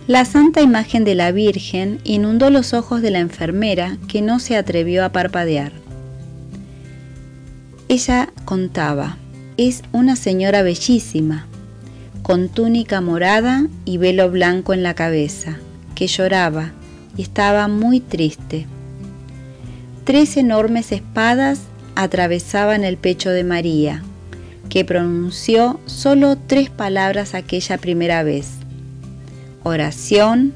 La 0.09 0.25
santa 0.25 0.61
imagen 0.61 1.05
de 1.05 1.15
la 1.15 1.33
Virgen 1.33 2.01
inundó 2.05 2.51
los 2.51 2.75
ojos 2.75 3.03
de 3.03 3.11
la 3.11 3.21
enfermera 3.21 3.99
que 4.09 4.21
no 4.21 4.41
se 4.41 4.57
atrevió 4.57 5.05
a 5.05 5.11
parpadear. 5.13 5.73
Ella 7.89 8.31
contaba, 8.45 9.19
es 9.57 9.83
una 9.93 10.17
señora 10.17 10.63
bellísima, 10.63 11.47
con 12.23 12.49
túnica 12.49 13.01
morada 13.01 13.67
y 13.85 13.99
velo 13.99 14.31
blanco 14.31 14.73
en 14.73 14.83
la 14.83 14.95
cabeza, 14.95 15.59
que 15.95 16.07
lloraba 16.07 16.73
y 17.17 17.23
estaba 17.23 17.67
muy 17.69 18.01
triste. 18.01 18.67
Tres 20.05 20.37
enormes 20.37 20.91
espadas 20.93 21.61
atravesaban 21.95 22.85
el 22.85 22.97
pecho 22.99 23.29
de 23.31 23.45
María, 23.45 24.03
que 24.69 24.85
pronunció 24.85 25.79
solo 25.87 26.37
tres 26.39 26.71
palabras 26.71 27.35
aquella 27.35 27.79
primera 27.79 28.23
vez. 28.25 28.49
Oración, 29.63 30.53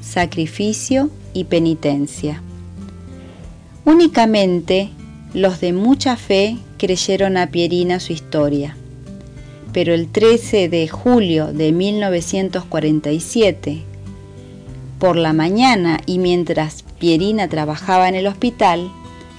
sacrificio 0.00 1.08
y 1.34 1.44
penitencia. 1.44 2.42
Únicamente 3.84 4.90
los 5.34 5.60
de 5.60 5.72
mucha 5.72 6.16
fe 6.16 6.56
creyeron 6.78 7.36
a 7.36 7.48
Pierina 7.48 7.98
su 8.00 8.12
historia. 8.12 8.76
Pero 9.72 9.94
el 9.94 10.08
13 10.08 10.68
de 10.68 10.88
julio 10.88 11.52
de 11.52 11.70
1947, 11.72 13.84
por 15.00 15.16
la 15.16 15.32
mañana 15.32 15.98
y 16.04 16.18
mientras 16.18 16.82
Pierina 16.98 17.48
trabajaba 17.48 18.06
en 18.10 18.14
el 18.16 18.26
hospital, 18.26 18.92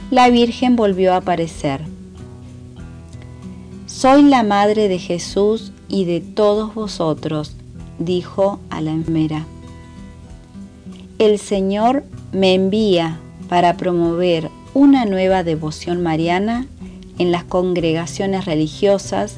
la 0.09 0.27
Virgen 0.31 0.75
volvió 0.75 1.13
a 1.13 1.17
aparecer. 1.17 1.81
Soy 3.85 4.23
la 4.23 4.41
madre 4.41 4.87
de 4.87 4.97
Jesús 4.97 5.71
y 5.87 6.05
de 6.05 6.19
todos 6.19 6.73
vosotros, 6.73 7.55
dijo 7.99 8.59
a 8.71 8.81
la 8.81 8.89
enfermera. 8.89 9.45
El 11.19 11.37
Señor 11.37 12.05
me 12.31 12.55
envía 12.55 13.19
para 13.47 13.77
promover 13.77 14.49
una 14.73 15.05
nueva 15.05 15.43
devoción 15.43 16.01
mariana 16.01 16.65
en 17.19 17.31
las 17.31 17.43
congregaciones 17.43 18.45
religiosas, 18.45 19.35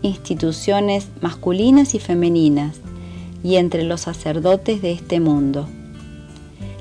instituciones 0.00 1.08
masculinas 1.20 1.94
y 1.94 1.98
femeninas, 1.98 2.76
y 3.42 3.56
entre 3.56 3.84
los 3.84 4.02
sacerdotes 4.02 4.82
de 4.82 4.92
este 4.92 5.20
mundo. 5.20 5.68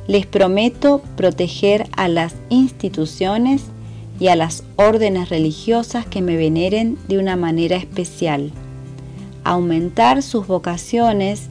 Les 0.07 0.25
prometo 0.25 1.01
proteger 1.15 1.87
a 1.95 2.07
las 2.07 2.35
instituciones 2.49 3.63
y 4.19 4.29
a 4.29 4.35
las 4.35 4.63
órdenes 4.77 5.29
religiosas 5.29 6.05
que 6.05 6.21
me 6.21 6.37
veneren 6.37 6.97
de 7.07 7.19
una 7.19 7.35
manera 7.35 7.75
especial, 7.77 8.51
aumentar 9.43 10.23
sus 10.23 10.47
vocaciones 10.47 11.49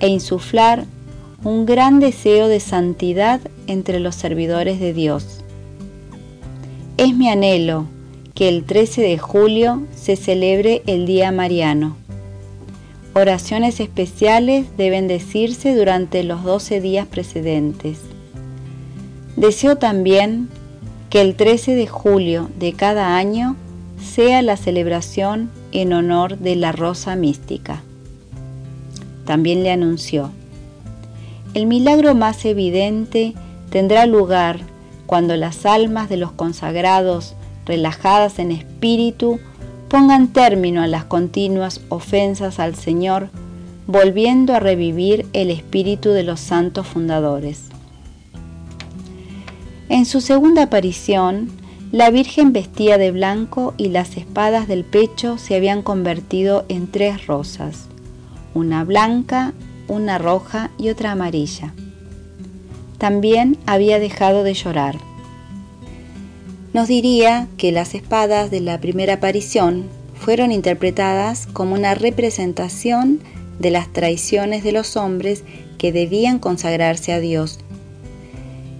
e 0.00 0.08
insuflar 0.08 0.84
un 1.44 1.66
gran 1.66 2.00
deseo 2.00 2.48
de 2.48 2.60
santidad 2.60 3.40
entre 3.68 4.00
los 4.00 4.14
servidores 4.16 4.80
de 4.80 4.92
Dios. 4.92 5.40
Es 6.96 7.14
mi 7.16 7.28
anhelo 7.28 7.86
que 8.34 8.48
el 8.48 8.64
13 8.64 9.02
de 9.02 9.18
julio 9.18 9.82
se 9.94 10.16
celebre 10.16 10.82
el 10.86 11.06
Día 11.06 11.30
Mariano 11.32 11.96
Oraciones 13.16 13.78
especiales 13.78 14.66
deben 14.76 15.06
decirse 15.06 15.76
durante 15.76 16.24
los 16.24 16.42
12 16.42 16.80
días 16.80 17.06
precedentes. 17.06 17.98
Deseo 19.36 19.76
también 19.76 20.48
que 21.10 21.20
el 21.20 21.36
13 21.36 21.76
de 21.76 21.86
julio 21.86 22.50
de 22.58 22.72
cada 22.72 23.16
año 23.16 23.54
sea 24.04 24.42
la 24.42 24.56
celebración 24.56 25.48
en 25.70 25.92
honor 25.92 26.38
de 26.40 26.56
la 26.56 26.72
Rosa 26.72 27.14
Mística. 27.14 27.82
También 29.24 29.62
le 29.62 29.70
anunció, 29.70 30.32
el 31.54 31.66
milagro 31.66 32.16
más 32.16 32.44
evidente 32.44 33.34
tendrá 33.70 34.06
lugar 34.06 34.58
cuando 35.06 35.36
las 35.36 35.66
almas 35.66 36.08
de 36.08 36.16
los 36.16 36.32
consagrados, 36.32 37.36
relajadas 37.64 38.40
en 38.40 38.50
espíritu, 38.50 39.38
pongan 39.94 40.32
término 40.32 40.82
a 40.82 40.88
las 40.88 41.04
continuas 41.04 41.80
ofensas 41.88 42.58
al 42.58 42.74
Señor, 42.74 43.28
volviendo 43.86 44.52
a 44.52 44.58
revivir 44.58 45.24
el 45.32 45.50
espíritu 45.52 46.08
de 46.10 46.24
los 46.24 46.40
santos 46.40 46.84
fundadores. 46.84 47.66
En 49.88 50.04
su 50.04 50.20
segunda 50.20 50.64
aparición, 50.64 51.48
la 51.92 52.10
Virgen 52.10 52.52
vestía 52.52 52.98
de 52.98 53.12
blanco 53.12 53.72
y 53.76 53.90
las 53.90 54.16
espadas 54.16 54.66
del 54.66 54.82
pecho 54.84 55.38
se 55.38 55.54
habían 55.54 55.80
convertido 55.80 56.64
en 56.68 56.88
tres 56.88 57.28
rosas, 57.28 57.86
una 58.52 58.82
blanca, 58.82 59.52
una 59.86 60.18
roja 60.18 60.72
y 60.76 60.88
otra 60.88 61.12
amarilla. 61.12 61.72
También 62.98 63.56
había 63.64 64.00
dejado 64.00 64.42
de 64.42 64.54
llorar 64.54 64.96
nos 66.74 66.88
diría 66.88 67.46
que 67.56 67.70
las 67.70 67.94
espadas 67.94 68.50
de 68.50 68.60
la 68.60 68.80
primera 68.80 69.14
aparición 69.14 69.84
fueron 70.16 70.50
interpretadas 70.50 71.46
como 71.46 71.74
una 71.76 71.94
representación 71.94 73.20
de 73.60 73.70
las 73.70 73.92
traiciones 73.92 74.64
de 74.64 74.72
los 74.72 74.96
hombres 74.96 75.44
que 75.78 75.92
debían 75.92 76.40
consagrarse 76.40 77.12
a 77.12 77.20
Dios. 77.20 77.60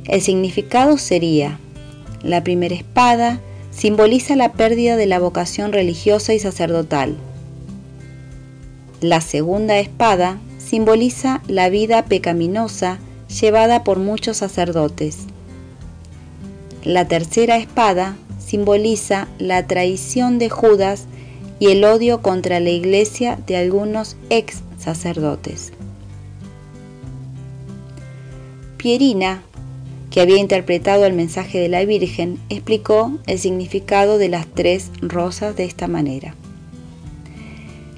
El 0.08 0.20
significado 0.22 0.98
sería, 0.98 1.58
la 2.24 2.42
primera 2.42 2.74
espada 2.74 3.38
simboliza 3.70 4.34
la 4.34 4.52
pérdida 4.54 4.96
de 4.96 5.06
la 5.06 5.20
vocación 5.20 5.72
religiosa 5.72 6.34
y 6.34 6.40
sacerdotal. 6.40 7.14
La 9.02 9.20
segunda 9.20 9.78
espada 9.78 10.38
simboliza 10.58 11.42
la 11.46 11.68
vida 11.68 12.04
pecaminosa 12.04 12.98
llevada 13.40 13.84
por 13.84 14.00
muchos 14.00 14.38
sacerdotes. 14.38 15.28
La 16.84 17.08
tercera 17.08 17.56
espada 17.56 18.14
simboliza 18.38 19.26
la 19.38 19.66
traición 19.66 20.38
de 20.38 20.50
Judas 20.50 21.06
y 21.58 21.68
el 21.68 21.82
odio 21.82 22.20
contra 22.20 22.60
la 22.60 22.68
iglesia 22.68 23.38
de 23.46 23.56
algunos 23.56 24.16
ex 24.28 24.60
sacerdotes. 24.78 25.72
Pierina, 28.76 29.40
que 30.10 30.20
había 30.20 30.36
interpretado 30.36 31.06
el 31.06 31.14
mensaje 31.14 31.58
de 31.58 31.70
la 31.70 31.82
Virgen, 31.86 32.38
explicó 32.50 33.16
el 33.26 33.38
significado 33.38 34.18
de 34.18 34.28
las 34.28 34.46
tres 34.46 34.90
rosas 35.00 35.56
de 35.56 35.64
esta 35.64 35.88
manera. 35.88 36.34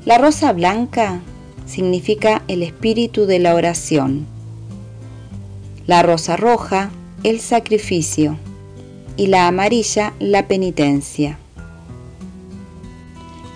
La 0.05 0.17
rosa 0.19 0.53
blanca 0.53 1.21
significa 1.67 2.43
el 2.47 2.63
espíritu 2.63 3.27
de 3.27 3.41
la 3.41 3.57
oración. 3.57 4.27
La 5.89 6.05
rosa 6.05 6.37
roja, 6.37 6.91
el 7.25 7.41
sacrificio 7.41 8.39
y 9.17 9.27
la 9.29 9.47
amarilla 9.49 10.13
la 10.19 10.47
penitencia. 10.47 11.39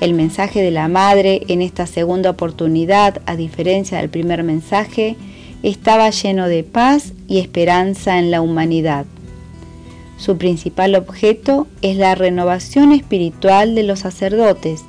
El 0.01 0.15
mensaje 0.15 0.63
de 0.63 0.71
la 0.71 0.89
madre 0.89 1.43
en 1.49 1.61
esta 1.61 1.87
segunda 1.87 2.31
oportunidad, 2.31 3.21
a 3.27 3.37
diferencia 3.37 3.99
del 3.99 4.09
primer 4.09 4.43
mensaje, 4.43 5.17
estaba 5.63 6.09
lleno 6.09 6.49
de 6.49 6.65
paz 6.65 7.13
y 7.29 7.39
esperanza 7.39 8.19
en 8.19 8.31
la 8.31 8.41
humanidad. 8.41 9.05
Su 10.17 10.39
principal 10.39 10.95
objeto 10.95 11.67
es 11.83 11.97
la 11.97 12.15
renovación 12.15 12.93
espiritual 12.93 13.75
de 13.75 13.83
los 13.83 14.01
sacerdotes, 14.01 14.83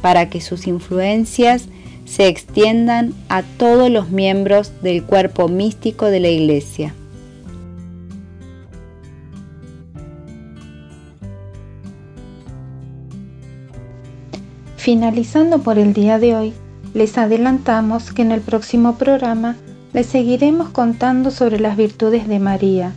para 0.00 0.28
que 0.30 0.40
sus 0.40 0.68
influencias 0.68 1.64
se 2.04 2.28
extiendan 2.28 3.14
a 3.28 3.42
todos 3.42 3.90
los 3.90 4.10
miembros 4.10 4.70
del 4.82 5.02
cuerpo 5.02 5.48
místico 5.48 6.06
de 6.06 6.20
la 6.20 6.28
Iglesia. 6.28 6.94
Finalizando 14.86 15.58
por 15.64 15.80
el 15.80 15.92
día 15.94 16.20
de 16.20 16.36
hoy, 16.36 16.52
les 16.94 17.18
adelantamos 17.18 18.12
que 18.12 18.22
en 18.22 18.30
el 18.30 18.40
próximo 18.40 18.94
programa 18.94 19.56
les 19.92 20.06
seguiremos 20.06 20.68
contando 20.68 21.32
sobre 21.32 21.58
las 21.58 21.76
virtudes 21.76 22.28
de 22.28 22.38
María. 22.38 22.92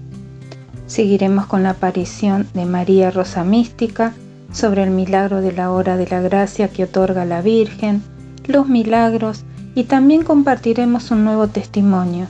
Seguiremos 0.86 1.48
con 1.48 1.64
la 1.64 1.72
aparición 1.72 2.48
de 2.54 2.66
María 2.66 3.10
Rosa 3.10 3.44
Mística, 3.44 4.14
sobre 4.52 4.84
el 4.84 4.92
milagro 4.92 5.42
de 5.42 5.52
la 5.52 5.72
hora 5.72 5.98
de 5.98 6.06
la 6.06 6.22
gracia 6.22 6.68
que 6.68 6.84
otorga 6.84 7.26
la 7.26 7.42
Virgen, 7.42 8.04
los 8.46 8.68
milagros 8.70 9.44
y 9.74 9.86
también 9.86 10.22
compartiremos 10.22 11.10
un 11.10 11.24
nuevo 11.26 11.48
testimonio. 11.48 12.28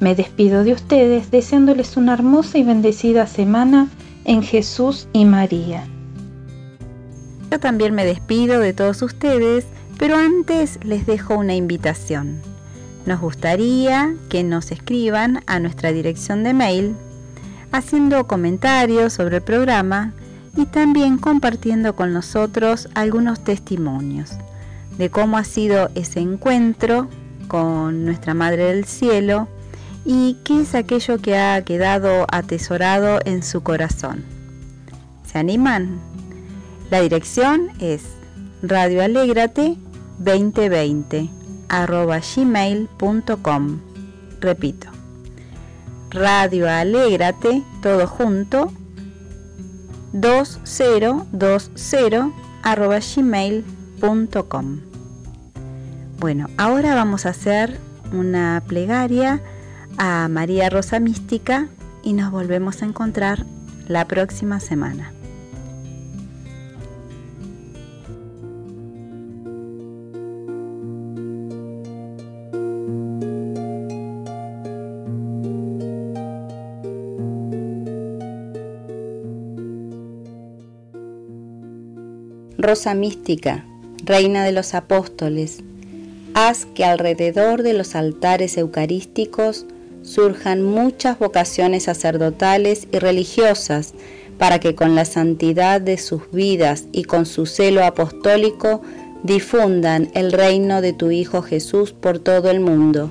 Me 0.00 0.16
despido 0.16 0.64
de 0.64 0.72
ustedes 0.72 1.30
deseándoles 1.30 1.96
una 1.96 2.14
hermosa 2.14 2.58
y 2.58 2.64
bendecida 2.64 3.28
semana 3.28 3.86
en 4.24 4.42
Jesús 4.42 5.06
y 5.12 5.24
María. 5.24 5.84
Yo 7.50 7.58
también 7.58 7.94
me 7.96 8.04
despido 8.06 8.60
de 8.60 8.72
todos 8.72 9.02
ustedes, 9.02 9.66
pero 9.98 10.16
antes 10.16 10.78
les 10.84 11.04
dejo 11.06 11.36
una 11.36 11.54
invitación. 11.56 12.40
Nos 13.06 13.20
gustaría 13.20 14.14
que 14.28 14.44
nos 14.44 14.70
escriban 14.70 15.42
a 15.48 15.58
nuestra 15.58 15.90
dirección 15.90 16.44
de 16.44 16.54
mail 16.54 16.94
haciendo 17.72 18.26
comentarios 18.28 19.12
sobre 19.14 19.38
el 19.38 19.42
programa 19.42 20.12
y 20.56 20.66
también 20.66 21.18
compartiendo 21.18 21.96
con 21.96 22.12
nosotros 22.12 22.88
algunos 22.94 23.42
testimonios 23.42 24.30
de 24.98 25.10
cómo 25.10 25.36
ha 25.38 25.44
sido 25.44 25.88
ese 25.96 26.20
encuentro 26.20 27.08
con 27.48 28.04
nuestra 28.04 28.34
Madre 28.34 28.66
del 28.74 28.84
Cielo 28.84 29.48
y 30.04 30.36
qué 30.44 30.60
es 30.62 30.74
aquello 30.76 31.18
que 31.18 31.36
ha 31.38 31.62
quedado 31.64 32.26
atesorado 32.30 33.18
en 33.24 33.42
su 33.42 33.62
corazón. 33.62 34.22
¿Se 35.26 35.38
animan? 35.38 36.09
La 36.90 37.00
dirección 37.02 37.68
es 37.78 38.02
radioalégrate 38.64 39.76
2020 40.18 41.28
Repito, 44.40 44.88
radioalégrate 46.10 47.62
todo 47.80 48.08
junto 48.08 48.72
2020 50.14 52.32
Bueno, 56.18 56.46
ahora 56.58 56.94
vamos 56.96 57.24
a 57.24 57.28
hacer 57.28 57.78
una 58.12 58.60
plegaria 58.66 59.40
a 59.96 60.26
María 60.26 60.68
Rosa 60.68 60.98
Mística 60.98 61.68
y 62.02 62.14
nos 62.14 62.32
volvemos 62.32 62.82
a 62.82 62.86
encontrar 62.86 63.46
la 63.86 64.06
próxima 64.08 64.58
semana. 64.58 65.12
Rosa 82.62 82.92
mística, 82.94 83.64
reina 84.04 84.44
de 84.44 84.52
los 84.52 84.74
apóstoles, 84.74 85.60
haz 86.34 86.66
que 86.66 86.84
alrededor 86.84 87.62
de 87.62 87.72
los 87.72 87.94
altares 87.94 88.58
eucarísticos 88.58 89.64
surjan 90.02 90.62
muchas 90.62 91.18
vocaciones 91.18 91.84
sacerdotales 91.84 92.86
y 92.92 92.98
religiosas 92.98 93.94
para 94.36 94.58
que 94.60 94.74
con 94.74 94.94
la 94.94 95.06
santidad 95.06 95.80
de 95.80 95.96
sus 95.96 96.30
vidas 96.32 96.84
y 96.92 97.04
con 97.04 97.24
su 97.24 97.46
celo 97.46 97.82
apostólico 97.82 98.82
difundan 99.22 100.10
el 100.12 100.30
reino 100.30 100.82
de 100.82 100.92
tu 100.92 101.10
Hijo 101.10 101.40
Jesús 101.40 101.92
por 101.92 102.18
todo 102.18 102.50
el 102.50 102.60
mundo. 102.60 103.10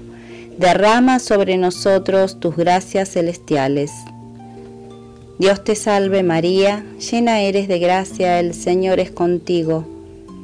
Derrama 0.59 1.17
sobre 1.17 1.57
nosotros 1.57 2.39
tus 2.39 2.55
gracias 2.55 3.09
celestiales. 3.13 3.89
Dios 5.39 5.63
te 5.63 5.75
salve 5.77 6.21
María, 6.21 6.83
llena 7.09 7.39
eres 7.43 7.69
de 7.69 7.79
gracia, 7.79 8.41
el 8.41 8.53
Señor 8.53 8.99
es 8.99 9.09
contigo. 9.09 9.85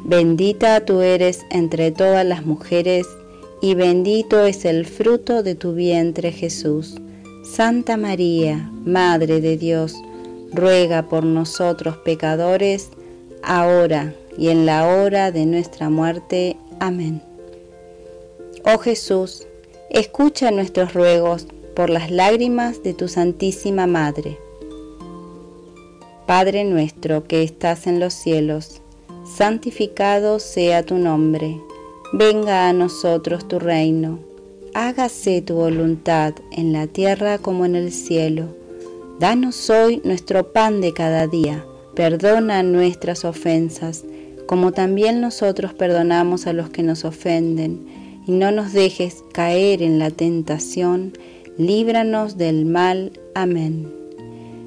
Bendita 0.06 0.86
tú 0.86 1.02
eres 1.02 1.42
entre 1.52 1.92
todas 1.92 2.26
las 2.26 2.46
mujeres, 2.46 3.06
y 3.62 3.74
bendito 3.74 4.46
es 4.46 4.64
el 4.64 4.86
fruto 4.86 5.44
de 5.44 5.54
tu 5.56 5.74
vientre 5.74 6.32
Jesús. 6.32 6.96
Santa 7.44 7.98
María, 7.98 8.70
Madre 8.86 9.42
de 9.42 9.58
Dios, 9.58 9.96
ruega 10.54 11.10
por 11.10 11.26
nosotros 11.26 11.98
pecadores, 11.98 12.88
ahora 13.44 14.16
y 14.38 14.48
en 14.48 14.66
la 14.66 14.88
hora 14.88 15.34
de 15.34 15.46
nuestra 15.46 15.90
muerte. 15.90 16.56
Amén. 16.80 17.22
Oh 18.74 18.78
Jesús, 18.78 19.46
escucha 19.90 20.52
nuestros 20.52 20.94
ruegos 20.94 21.48
por 21.76 21.90
las 21.90 22.12
lágrimas 22.12 22.82
de 22.82 22.94
tu 22.94 23.10
Santísima 23.10 23.88
Madre 23.88 24.38
Padre 26.26 26.64
nuestro 26.64 27.26
que 27.28 27.44
estás 27.44 27.86
en 27.86 28.00
los 28.00 28.14
cielos, 28.16 28.82
santificado 29.38 30.40
sea 30.40 30.84
tu 30.84 30.98
nombre, 30.98 31.56
venga 32.14 32.68
a 32.68 32.74
nosotros 32.74 33.48
tu 33.48 33.60
reino, 33.60 34.18
hágase 34.74 35.44
tu 35.44 35.54
voluntad 35.54 36.34
en 36.52 36.74
la 36.74 36.88
tierra 36.88 37.38
como 37.38 37.64
en 37.66 37.76
el 37.76 37.92
cielo. 37.92 38.48
Danos 39.20 39.70
hoy 39.70 40.02
nuestro 40.04 40.52
pan 40.52 40.82
de 40.82 40.94
cada 40.94 41.28
día, 41.28 41.64
perdona 41.94 42.64
nuestras 42.64 43.24
ofensas, 43.24 44.04
como 44.48 44.72
también 44.72 45.22
nosotros 45.22 45.76
perdonamos 45.76 46.48
a 46.48 46.54
los 46.54 46.72
que 46.72 46.82
nos 46.82 47.06
ofenden, 47.06 47.86
y 48.26 48.32
no 48.32 48.50
nos 48.50 48.74
dejes 48.74 49.24
caer 49.32 49.84
en 49.84 50.00
la 50.00 50.10
tentación, 50.10 51.14
líbranos 51.60 52.36
del 52.36 52.66
mal. 52.66 53.12
Amén. 53.36 53.94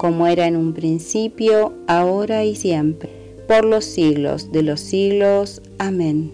como 0.00 0.26
era 0.26 0.46
en 0.46 0.56
un 0.56 0.72
principio, 0.72 1.74
ahora 1.86 2.46
y 2.46 2.56
siempre, 2.56 3.10
por 3.46 3.66
los 3.66 3.84
siglos 3.84 4.50
de 4.50 4.62
los 4.62 4.80
siglos. 4.80 5.60
Amén. 5.76 6.32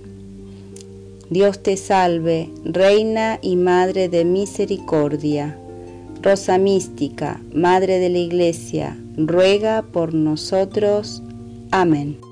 Dios 1.30 1.60
te 1.64 1.76
salve, 1.76 2.48
Reina 2.64 3.40
y 3.42 3.56
Madre 3.56 4.08
de 4.08 4.24
Misericordia. 4.24 5.58
Rosa 6.22 6.58
Mística, 6.58 7.40
Madre 7.52 7.98
de 7.98 8.08
la 8.08 8.18
Iglesia, 8.18 8.96
ruega 9.16 9.82
por 9.82 10.14
nosotros. 10.14 11.20
Amén. 11.72 12.25